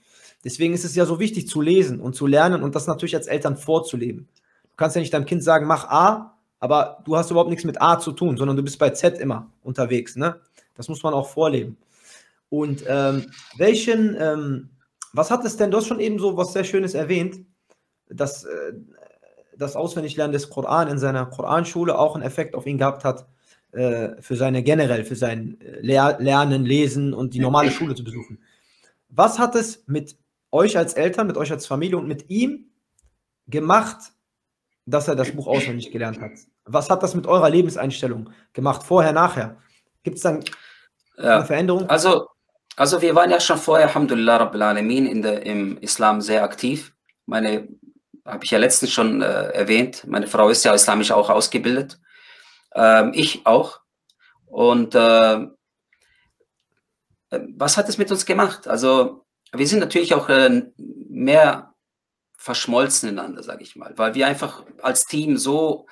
[0.43, 3.27] Deswegen ist es ja so wichtig zu lesen und zu lernen und das natürlich als
[3.27, 4.27] Eltern vorzuleben.
[4.63, 7.81] Du kannst ja nicht deinem Kind sagen, mach A, aber du hast überhaupt nichts mit
[7.81, 10.15] A zu tun, sondern du bist bei Z immer unterwegs.
[10.15, 10.39] Ne?
[10.75, 11.77] Das muss man auch vorleben.
[12.49, 14.69] Und ähm, welchen, ähm,
[15.13, 17.45] was hat es denn, du hast schon eben so was sehr Schönes erwähnt,
[18.09, 18.73] dass äh,
[19.57, 23.27] das Auswendiglernen des Koran in seiner Koranschule auch einen Effekt auf ihn gehabt hat,
[23.71, 28.39] äh, für seine generell, für sein äh, Lernen, Lesen und die normale Schule zu besuchen.
[29.09, 30.17] Was hat es mit
[30.51, 32.65] euch als Eltern, mit euch als Familie und mit ihm
[33.47, 33.97] gemacht,
[34.85, 36.31] dass er das Buch auswendig gelernt hat?
[36.65, 39.57] Was hat das mit eurer Lebenseinstellung gemacht, vorher, nachher?
[40.03, 40.43] Gibt es dann
[41.17, 41.37] Ja.
[41.37, 41.89] eine Veränderung?
[41.89, 42.27] Also,
[42.75, 46.95] also wir waren ja schon vorher, Alhamdulillah Rabbil Alamin, in der, im Islam sehr aktiv.
[47.25, 47.67] Meine,
[48.29, 51.99] habe ich ja letztens schon äh, erwähnt, meine Frau ist ja islamisch auch ausgebildet.
[52.73, 53.81] Ähm, ich auch.
[54.45, 55.47] Und äh,
[57.29, 58.67] was hat es mit uns gemacht?
[58.67, 61.73] Also wir sind natürlich auch äh, mehr
[62.37, 65.87] verschmolzen ineinander, sage ich mal, weil wir einfach als Team so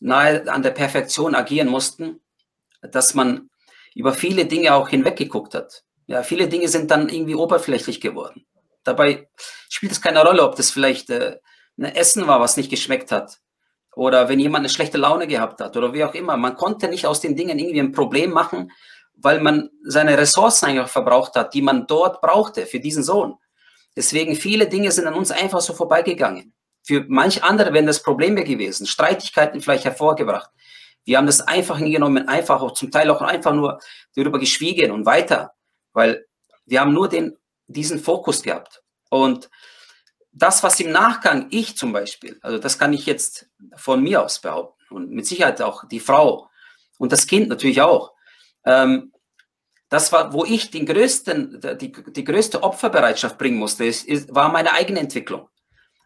[0.00, 2.20] nahe an der Perfektion agieren mussten,
[2.82, 3.50] dass man
[3.94, 5.84] über viele Dinge auch hinweggeguckt hat.
[6.06, 8.46] Ja, viele Dinge sind dann irgendwie oberflächlich geworden.
[8.84, 9.28] Dabei
[9.68, 11.38] spielt es keine Rolle, ob das vielleicht äh,
[11.78, 13.38] ein Essen war, was nicht geschmeckt hat.
[13.94, 16.36] Oder wenn jemand eine schlechte Laune gehabt hat oder wie auch immer.
[16.36, 18.72] Man konnte nicht aus den Dingen irgendwie ein Problem machen,
[19.14, 23.34] weil man seine Ressourcen einfach verbraucht hat, die man dort brauchte für diesen Sohn.
[23.94, 26.54] Deswegen viele Dinge sind an uns einfach so vorbeigegangen.
[26.82, 30.50] Für manch andere wären das Probleme gewesen, Streitigkeiten vielleicht hervorgebracht.
[31.04, 33.80] Wir haben das einfach hingenommen, einfach auch zum Teil auch einfach nur
[34.14, 35.52] darüber geschwiegen und weiter,
[35.92, 36.26] weil
[36.64, 38.82] wir haben nur den, diesen Fokus gehabt.
[39.10, 39.50] Und
[40.32, 44.40] das, was im Nachgang ich zum Beispiel, also das kann ich jetzt von mir aus
[44.40, 46.48] behaupten und mit Sicherheit auch die Frau
[46.98, 48.12] und das Kind natürlich auch,
[48.64, 49.12] ähm,
[49.92, 54.50] das war, wo ich den größten, die, die größte Opferbereitschaft bringen musste, ist, ist, war
[54.50, 55.50] meine eigene Entwicklung.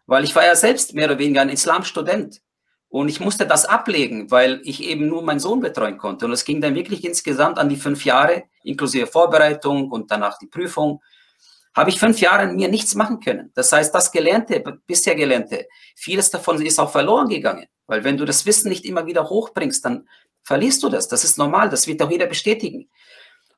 [0.07, 2.41] Weil ich war ja selbst mehr oder weniger ein Islamstudent.
[2.89, 6.25] Und ich musste das ablegen, weil ich eben nur meinen Sohn betreuen konnte.
[6.25, 10.47] Und es ging dann wirklich insgesamt an die fünf Jahre, inklusive Vorbereitung und danach die
[10.47, 11.01] Prüfung,
[11.77, 13.51] habe ich fünf Jahre in mir nichts machen können.
[13.53, 17.67] Das heißt, das Gelernte, bisher Gelernte, vieles davon ist auch verloren gegangen.
[17.85, 20.09] Weil wenn du das Wissen nicht immer wieder hochbringst, dann
[20.41, 21.07] verlierst du das.
[21.07, 22.89] Das ist normal, das wird auch jeder bestätigen.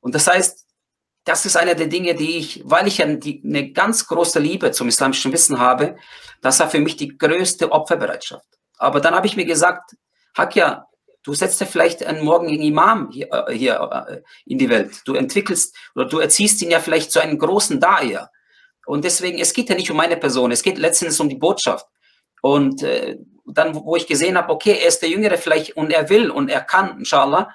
[0.01, 0.65] Und das heißt,
[1.23, 4.71] das ist eine der Dinge, die ich, weil ich ja die, eine ganz große Liebe
[4.71, 5.95] zum islamischen Wissen habe,
[6.41, 8.47] das war für mich die größte Opferbereitschaft.
[8.77, 9.95] Aber dann habe ich mir gesagt,
[10.37, 10.88] Hakja,
[11.23, 15.01] du setzt ja vielleicht einen morgigen Imam hier, äh, hier äh, in die Welt.
[15.05, 18.31] Du entwickelst oder du erziehst ihn ja vielleicht zu einem großen Daher.
[18.85, 21.87] Und deswegen, es geht ja nicht um meine Person, es geht letztendlich um die Botschaft.
[22.41, 26.09] Und äh, dann, wo ich gesehen habe, okay, er ist der Jüngere vielleicht und er
[26.09, 27.51] will und er kann, inshallah,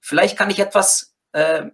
[0.00, 1.66] vielleicht kann ich etwas äh,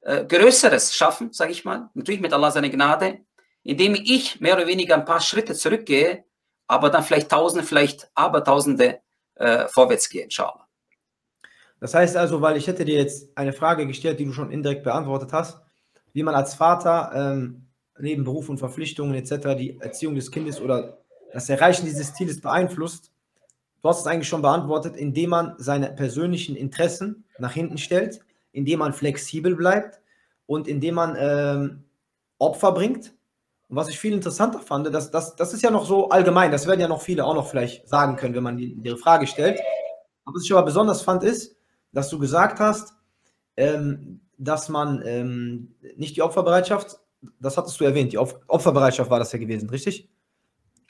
[0.00, 3.18] äh, Größeres schaffen, sage ich mal, natürlich mit Allah seine Gnade,
[3.62, 6.24] indem ich mehr oder weniger ein paar Schritte zurückgehe,
[6.66, 9.00] aber dann vielleicht Tausende, vielleicht Abertausende
[9.34, 10.69] äh, vorwärts gehe, inshallah.
[11.80, 14.84] Das heißt also, weil ich hätte dir jetzt eine Frage gestellt, die du schon indirekt
[14.84, 15.60] beantwortet hast,
[16.12, 17.66] wie man als Vater ähm,
[17.98, 19.56] neben Beruf und Verpflichtungen etc.
[19.58, 20.98] die Erziehung des Kindes oder
[21.32, 23.12] das Erreichen dieses Zieles beeinflusst.
[23.82, 28.20] Du hast es eigentlich schon beantwortet, indem man seine persönlichen Interessen nach hinten stellt
[28.52, 30.00] indem man flexibel bleibt
[30.46, 31.84] und indem man ähm,
[32.38, 33.14] Opfer bringt.
[33.68, 36.66] Und was ich viel interessanter fand, das, das, das ist ja noch so allgemein, das
[36.66, 39.60] werden ja noch viele auch noch vielleicht sagen können, wenn man die, ihre Frage stellt.
[40.24, 41.56] Was ich aber besonders fand, ist,
[41.92, 42.94] dass du gesagt hast,
[43.56, 46.98] ähm, dass man ähm, nicht die Opferbereitschaft,
[47.38, 50.08] das hattest du erwähnt, die Opferbereitschaft war das ja gewesen, richtig?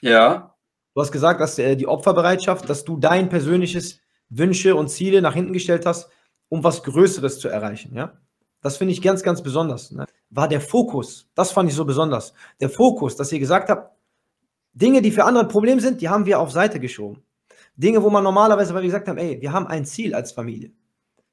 [0.01, 0.55] Ja.
[0.93, 3.99] Du hast gesagt, dass äh, die Opferbereitschaft, dass du dein persönliches
[4.29, 6.09] Wünsche und Ziele nach hinten gestellt hast,
[6.49, 7.95] um was Größeres zu erreichen.
[7.95, 8.17] Ja?
[8.61, 9.91] Das finde ich ganz, ganz besonders.
[9.91, 10.05] Ne?
[10.29, 12.33] War der Fokus, das fand ich so besonders.
[12.59, 13.95] Der Fokus, dass ihr gesagt habt,
[14.73, 17.23] Dinge, die für andere ein Problem sind, die haben wir auf Seite geschoben.
[17.75, 20.71] Dinge, wo man normalerweise, weil wir gesagt haben, ey, wir haben ein Ziel als Familie.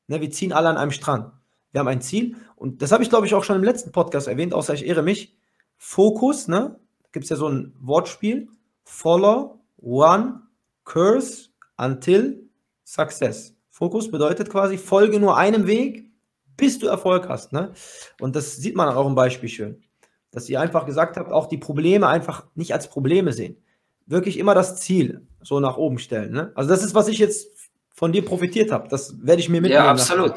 [0.09, 1.33] Ne, wir ziehen alle an einem Strang.
[1.71, 4.27] Wir haben ein Ziel und das habe ich, glaube ich, auch schon im letzten Podcast
[4.27, 5.37] erwähnt, außer ich irre mich.
[5.77, 6.81] Fokus, ne?
[7.13, 8.49] Gibt es ja so ein Wortspiel.
[8.85, 10.43] Follow, one,
[10.85, 12.49] curse, until
[12.85, 13.55] success.
[13.71, 16.11] Fokus bedeutet quasi, folge nur einem Weg,
[16.57, 17.53] bis du Erfolg hast.
[17.53, 17.73] Ne?
[18.21, 19.83] Und das sieht man auch im Beispiel schön.
[20.31, 23.63] Dass ihr einfach gesagt habt, auch die Probleme einfach nicht als Probleme sehen.
[24.07, 26.33] Wirklich immer das Ziel so nach oben stellen.
[26.33, 26.51] Ne?
[26.55, 27.58] Also das ist, was ich jetzt
[27.99, 28.89] von dir profitiert habe.
[28.89, 29.85] Das werde ich mir mitnehmen.
[29.85, 30.35] Ja, absolut.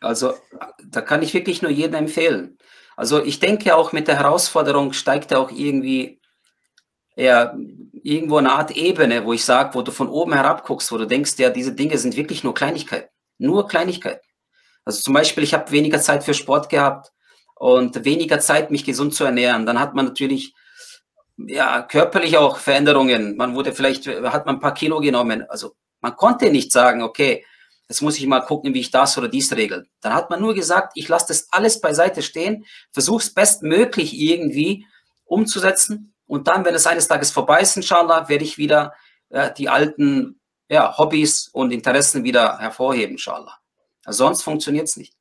[0.00, 0.34] Also
[0.86, 2.56] da kann ich wirklich nur jedem empfehlen.
[2.96, 6.20] Also ich denke auch mit der Herausforderung steigt er auch irgendwie
[7.16, 7.52] ja,
[8.04, 11.06] irgendwo eine Art Ebene, wo ich sage, wo du von oben herab guckst, wo du
[11.06, 13.08] denkst, ja, diese Dinge sind wirklich nur Kleinigkeiten.
[13.38, 14.24] Nur Kleinigkeiten.
[14.84, 17.10] Also zum Beispiel, ich habe weniger Zeit für Sport gehabt
[17.56, 19.66] und weniger Zeit, mich gesund zu ernähren.
[19.66, 20.54] Dann hat man natürlich
[21.36, 23.36] ja körperlich auch Veränderungen.
[23.36, 25.44] Man wurde vielleicht, hat man ein paar Kilo genommen.
[25.48, 25.74] Also
[26.04, 27.46] man konnte nicht sagen, okay,
[27.88, 29.88] jetzt muss ich mal gucken, wie ich das oder dies regel.
[30.02, 34.86] Dann hat man nur gesagt, ich lasse das alles beiseite stehen, versuche es bestmöglich irgendwie
[35.24, 38.92] umzusetzen und dann, wenn es eines Tages vorbei ist, inshallah, werde ich wieder
[39.30, 40.38] äh, die alten
[40.68, 43.56] ja, Hobbys und Interessen wieder hervorheben, inshallah.
[44.04, 45.14] Also sonst funktioniert es nicht.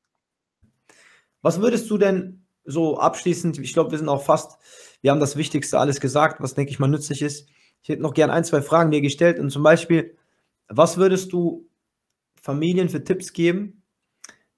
[1.41, 4.57] Was würdest du denn so abschließend, ich glaube, wir sind auch fast,
[4.99, 7.47] wir haben das Wichtigste alles gesagt, was, denke ich mal, nützlich ist.
[7.83, 10.17] Ich hätte noch gern ein, zwei Fragen dir gestellt und zum Beispiel,
[10.67, 11.67] was würdest du
[12.41, 13.83] Familien für Tipps geben,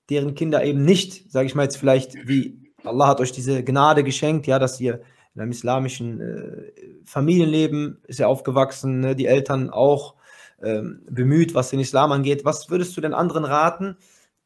[0.09, 4.03] deren Kinder eben nicht, sage ich mal jetzt vielleicht, wie Allah hat euch diese Gnade
[4.03, 5.01] geschenkt, ja, dass ihr
[5.33, 6.71] in einem islamischen äh,
[7.03, 9.15] Familienleben ist er aufgewachsen, ne?
[9.15, 10.15] die Eltern auch
[10.61, 12.45] ähm, bemüht, was den Islam angeht.
[12.45, 13.97] Was würdest du den anderen raten,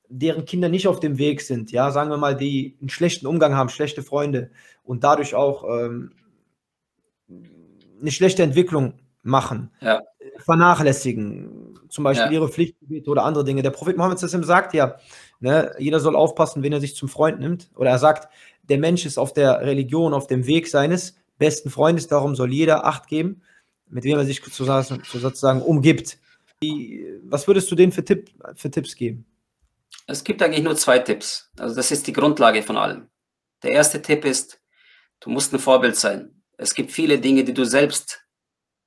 [0.07, 1.71] deren Kinder nicht auf dem Weg sind?
[1.71, 4.49] Ja, sagen wir mal, die einen schlechten Umgang haben, schlechte Freunde
[4.83, 6.13] und dadurch auch ähm,
[8.01, 10.01] eine schlechte Entwicklung machen, Ja.
[10.43, 12.31] Vernachlässigen, zum Beispiel Ja.
[12.31, 13.61] ihre Pflichtgebiete oder andere Dinge.
[13.61, 14.95] Der Prophet Mohammed sallam sagt ja,
[15.39, 17.69] ne, jeder soll aufpassen, wenn er sich zum Freund nimmt.
[17.75, 18.31] Oder er sagt,
[18.63, 22.85] der Mensch ist auf der Religion, auf dem Weg seines besten Freundes, darum soll jeder
[22.85, 23.41] Acht geben,
[23.87, 26.19] mit wem er sich sozusagen, sozusagen umgibt.
[26.61, 29.25] Wie, was würdest du denen für, Tipp, für Tipps geben?
[30.07, 31.49] Es gibt eigentlich nur zwei Tipps.
[31.57, 33.07] Also das ist die Grundlage von allem.
[33.63, 34.59] Der erste Tipp ist,
[35.19, 36.41] du musst ein Vorbild sein.
[36.57, 38.21] Es gibt viele Dinge, die du selbst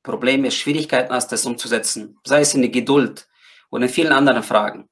[0.02, 2.18] Probleme, Schwierigkeiten hast, das umzusetzen.
[2.24, 3.28] Sei es in der Geduld
[3.70, 4.88] oder in vielen anderen Fragen.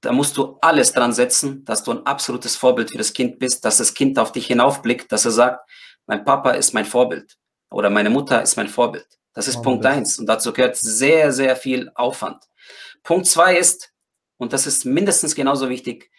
[0.00, 3.64] Da musst du alles dran setzen, dass du ein absolutes Vorbild für das Kind bist,
[3.64, 5.70] dass das Kind auf dich hinaufblickt, dass er sagt,
[6.06, 7.36] mein Papa ist mein Vorbild
[7.70, 9.06] oder meine Mutter ist mein Vorbild.
[9.34, 12.42] Das ist Oh, Punkt das- eins und dazu gehört sehr, sehr viel Aufwand.
[13.04, 13.92] Punkt zwei ist,
[14.38, 16.10] und das ist mindestens genauso wichtig,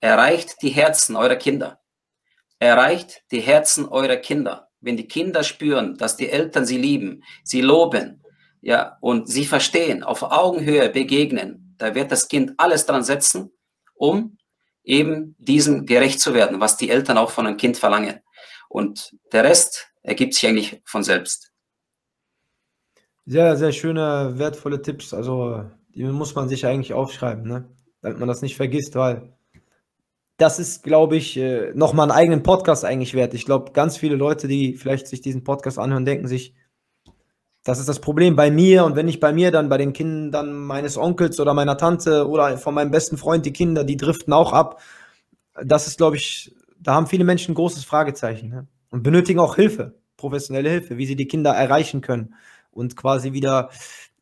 [0.00, 1.80] erreicht die Herzen eurer Kinder.
[2.60, 4.69] Erreicht die Herzen eurer Kinder.
[4.80, 8.22] Wenn die Kinder spüren, dass die Eltern sie lieben, sie loben,
[8.62, 13.52] ja, und sie verstehen, auf Augenhöhe begegnen, da wird das Kind alles dran setzen,
[13.94, 14.36] um
[14.82, 18.20] eben diesem gerecht zu werden, was die Eltern auch von einem Kind verlangen.
[18.68, 21.52] Und der Rest ergibt sich eigentlich von selbst.
[23.26, 25.14] Sehr, sehr schöne, wertvolle Tipps.
[25.14, 25.64] Also,
[25.94, 27.68] die muss man sich eigentlich aufschreiben, ne?
[28.00, 29.36] damit man das nicht vergisst, weil
[30.40, 33.34] das ist, glaube ich, äh, nochmal einen eigenen Podcast eigentlich wert.
[33.34, 36.54] Ich glaube, ganz viele Leute, die vielleicht sich diesen Podcast anhören, denken sich,
[37.62, 40.54] das ist das Problem bei mir und wenn nicht bei mir, dann bei den Kindern
[40.54, 44.54] meines Onkels oder meiner Tante oder von meinem besten Freund, die Kinder, die driften auch
[44.54, 44.80] ab.
[45.62, 48.66] Das ist, glaube ich, da haben viele Menschen ein großes Fragezeichen ne?
[48.90, 52.34] und benötigen auch Hilfe, professionelle Hilfe, wie sie die Kinder erreichen können
[52.70, 53.68] und quasi wieder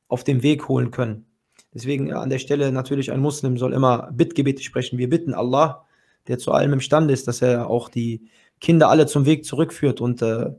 [0.09, 1.27] auf den Weg holen können.
[1.73, 4.99] Deswegen ja, an der Stelle natürlich ein Muslim soll immer Bittgebete sprechen.
[4.99, 5.85] Wir bitten Allah,
[6.29, 8.29] der zu allem imstande ist, dass er auch die
[8.61, 10.51] Kinder alle zum Weg zurückführt und äh,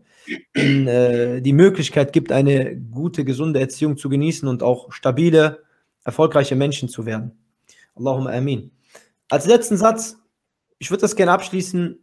[0.56, 5.64] ihnen äh, die Möglichkeit gibt, eine gute, gesunde Erziehung zu genießen und auch stabile,
[6.04, 7.38] erfolgreiche Menschen zu werden.
[7.96, 8.72] Allahumma amin.
[9.30, 10.18] Als letzten Satz,
[10.80, 12.00] ich würde das gerne abschließen.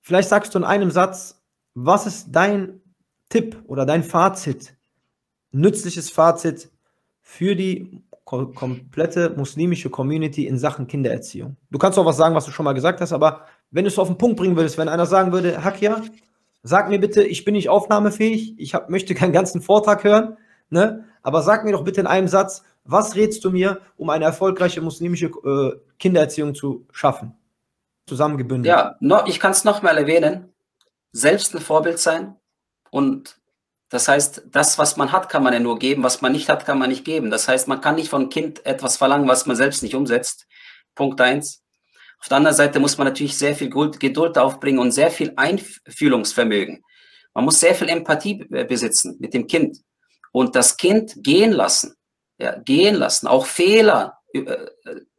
[0.00, 1.42] Vielleicht sagst du in einem Satz,
[1.74, 2.80] was ist dein
[3.28, 4.74] Tipp oder dein Fazit,
[5.50, 6.70] nützliches Fazit
[7.20, 11.56] für die komplette muslimische Community in Sachen Kindererziehung?
[11.70, 13.98] Du kannst auch was sagen, was du schon mal gesagt hast, aber wenn du es
[13.98, 16.02] auf den Punkt bringen würdest, wenn einer sagen würde, Hakia,
[16.62, 20.36] sag mir bitte, ich bin nicht aufnahmefähig, ich hab, möchte keinen ganzen Vortrag hören,
[20.70, 21.04] ne?
[21.22, 24.80] aber sag mir doch bitte in einem Satz, was rätst du mir, um eine erfolgreiche
[24.80, 27.34] muslimische äh, Kindererziehung zu schaffen?
[28.06, 28.66] Zusammengebündelt.
[28.66, 30.52] Ja, no, ich kann es nochmal erwähnen.
[31.12, 32.36] Selbst ein Vorbild sein.
[32.90, 33.38] Und
[33.92, 36.02] das heißt, das, was man hat, kann man ja nur geben.
[36.02, 37.30] Was man nicht hat, kann man nicht geben.
[37.30, 40.46] Das heißt, man kann nicht von Kind etwas verlangen, was man selbst nicht umsetzt.
[40.94, 41.62] Punkt eins.
[42.18, 46.82] Auf der anderen Seite muss man natürlich sehr viel Geduld aufbringen und sehr viel Einfühlungsvermögen.
[47.34, 48.36] Man muss sehr viel Empathie
[48.66, 49.76] besitzen mit dem Kind
[50.32, 51.94] und das Kind gehen lassen.
[52.38, 54.56] Ja, gehen lassen, auch Fehler äh,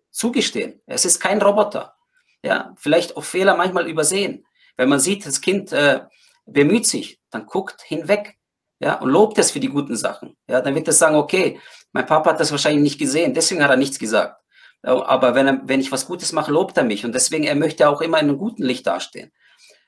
[0.09, 0.81] zugestehen.
[0.87, 1.93] Es ist kein Roboter.
[2.41, 4.47] Ja, vielleicht auch Fehler manchmal übersehen.
[4.77, 6.01] Wenn man sieht, das Kind äh,
[6.47, 8.39] bemüht sich, dann guckt hinweg,
[8.83, 10.35] ja, und lobt es für die guten Sachen.
[10.45, 11.57] Ja, dann wird es sagen, okay,
[11.93, 14.41] mein Papa hat das wahrscheinlich nicht gesehen, deswegen hat er nichts gesagt.
[14.81, 17.87] Aber wenn, er, wenn ich was Gutes mache, lobt er mich und deswegen, er möchte
[17.87, 19.31] auch immer in einem guten Licht dastehen.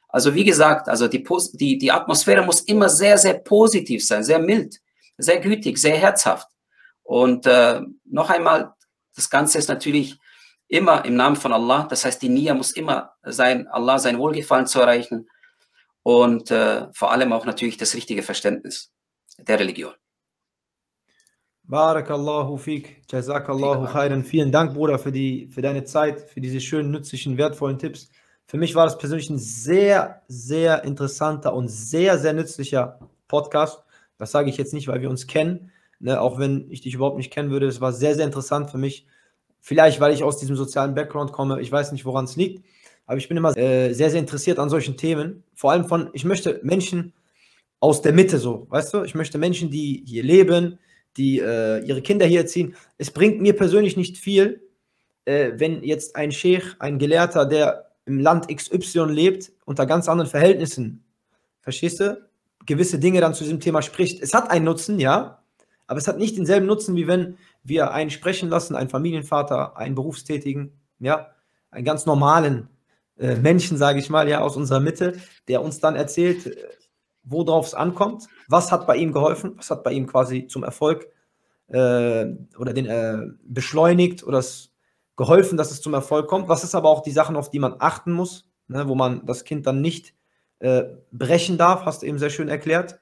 [0.07, 4.39] Also wie gesagt, also die, die, die Atmosphäre muss immer sehr, sehr positiv sein, sehr
[4.39, 4.79] mild,
[5.17, 6.47] sehr gütig, sehr herzhaft.
[7.03, 8.73] Und äh, noch einmal,
[9.13, 10.17] das Ganze ist natürlich
[10.69, 11.85] immer im Namen von Allah.
[11.89, 15.27] Das heißt, die Nia muss immer sein, Allah sein Wohlgefallen zu erreichen
[16.05, 18.93] und äh, vor allem auch natürlich das richtige Verständnis
[19.39, 19.93] der Religion.
[21.63, 24.23] Barakallahu fik, Jazakallahu khairan.
[24.23, 28.11] Vielen Dank, Bruder, für, die, für deine Zeit, für diese schönen, nützlichen, wertvollen Tipps.
[28.45, 33.81] Für mich war das persönlich ein sehr, sehr interessanter und sehr, sehr nützlicher Podcast.
[34.19, 37.17] Das sage ich jetzt nicht, weil wir uns kennen, ne, auch wenn ich dich überhaupt
[37.17, 37.65] nicht kennen würde.
[37.65, 39.07] Es war sehr, sehr interessant für mich.
[39.59, 41.59] Vielleicht, weil ich aus diesem sozialen Background komme.
[41.61, 42.63] Ich weiß nicht, woran es liegt.
[43.05, 45.43] Aber ich bin immer äh, sehr, sehr interessiert an solchen Themen.
[45.53, 47.13] Vor allem von, ich möchte Menschen
[47.79, 49.03] aus der Mitte so, weißt du?
[49.03, 50.79] Ich möchte Menschen, die hier leben,
[51.17, 52.75] die äh, ihre Kinder hier erziehen.
[52.97, 54.61] Es bringt mir persönlich nicht viel,
[55.25, 60.29] äh, wenn jetzt ein Sheikh, ein Gelehrter, der im Land XY lebt, unter ganz anderen
[60.29, 61.03] Verhältnissen,
[61.61, 62.25] verstehst du,
[62.65, 64.21] gewisse Dinge dann zu diesem Thema spricht.
[64.21, 65.43] Es hat einen Nutzen, ja,
[65.87, 69.95] aber es hat nicht denselben Nutzen, wie wenn wir einen sprechen lassen, einen Familienvater, einen
[69.95, 71.31] Berufstätigen, ja,
[71.71, 72.69] einen ganz normalen
[73.17, 75.13] äh, Menschen, sage ich mal, ja, aus unserer Mitte,
[75.47, 76.57] der uns dann erzählt,
[77.23, 78.27] worauf es ankommt.
[78.47, 79.53] Was hat bei ihm geholfen?
[79.57, 81.07] Was hat bei ihm quasi zum Erfolg
[81.67, 82.25] äh,
[82.57, 84.71] oder den äh, beschleunigt oder es
[85.17, 86.49] geholfen, dass es zum Erfolg kommt?
[86.49, 89.43] Was ist aber auch die Sachen, auf die man achten muss, ne, wo man das
[89.43, 90.13] Kind dann nicht
[90.59, 92.99] äh, brechen darf, hast du eben sehr schön erklärt.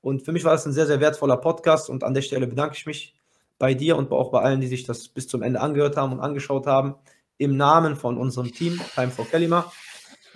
[0.00, 2.76] Und für mich war das ein sehr, sehr wertvoller Podcast und an der Stelle bedanke
[2.76, 3.14] ich mich
[3.58, 6.20] bei dir und auch bei allen, die sich das bis zum Ende angehört haben und
[6.20, 6.96] angeschaut haben,
[7.38, 9.72] im Namen von unserem Team, Time for Kalima.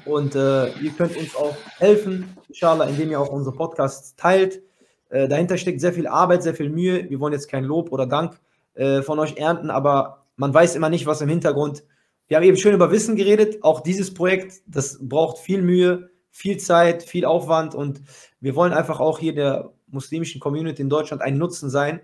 [0.04, 4.62] Und äh, ihr könnt uns auch helfen, inshallah, indem ihr auch unsere Podcasts teilt.
[5.10, 7.08] Äh, dahinter steckt sehr viel Arbeit, sehr viel Mühe.
[7.10, 8.38] Wir wollen jetzt kein Lob oder Dank
[8.74, 11.84] äh, von euch ernten, aber man weiß immer nicht, was im Hintergrund.
[12.28, 13.62] Wir haben eben schön über Wissen geredet.
[13.62, 18.02] Auch dieses Projekt, das braucht viel Mühe, viel Zeit, viel Aufwand und
[18.40, 22.00] wir wollen einfach auch hier der muslimischen Community in Deutschland ein Nutzen sein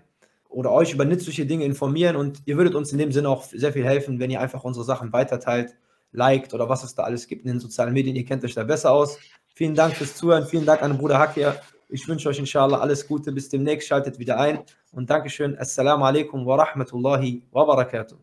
[0.54, 3.72] oder euch über nützliche Dinge informieren und ihr würdet uns in dem Sinne auch sehr
[3.72, 5.76] viel helfen, wenn ihr einfach unsere Sachen weiterteilt
[6.12, 8.16] liked oder was es da alles gibt in den sozialen Medien.
[8.16, 9.18] Ihr kennt euch da besser aus.
[9.54, 10.46] Vielen Dank fürs Zuhören.
[10.46, 11.60] Vielen Dank an Bruder Hakir.
[11.88, 13.32] Ich wünsche euch inshallah alles Gute.
[13.32, 13.88] Bis demnächst.
[13.88, 14.60] Schaltet wieder ein.
[14.92, 15.58] Und Dankeschön.
[15.58, 18.16] Assalamu alaikum wa rahmatullahi wa barakatuh.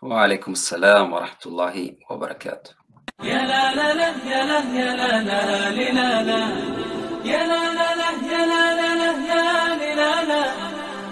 [0.00, 2.74] Wa alaikum assalam wa rahmatullahi wa barakatuh.
[3.22, 5.40] يا لا لا لا يا لا يا لا لا
[5.72, 6.40] لا لا
[7.24, 7.89] يا لا لا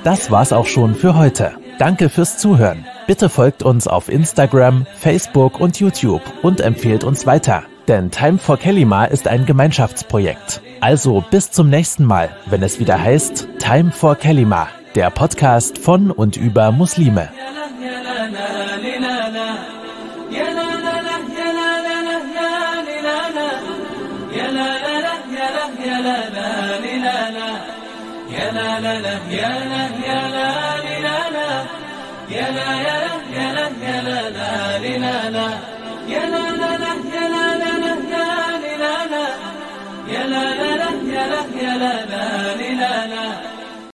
[0.03, 1.51] Das war's auch schon für heute.
[1.77, 2.85] Danke fürs Zuhören.
[3.05, 7.63] Bitte folgt uns auf Instagram, Facebook und YouTube und empfehlt uns weiter.
[7.87, 10.61] Denn Time for Kelima ist ein Gemeinschaftsprojekt.
[10.79, 16.11] Also bis zum nächsten Mal, wenn es wieder heißt Time for Kelima, der Podcast von
[16.11, 17.29] und über Muslime.
[28.79, 30.47] يا لا لا يا لا يا لا
[31.03, 31.65] لا لا
[32.29, 34.29] يا لا يا لا يا لا يا لا
[34.97, 35.78] لا لا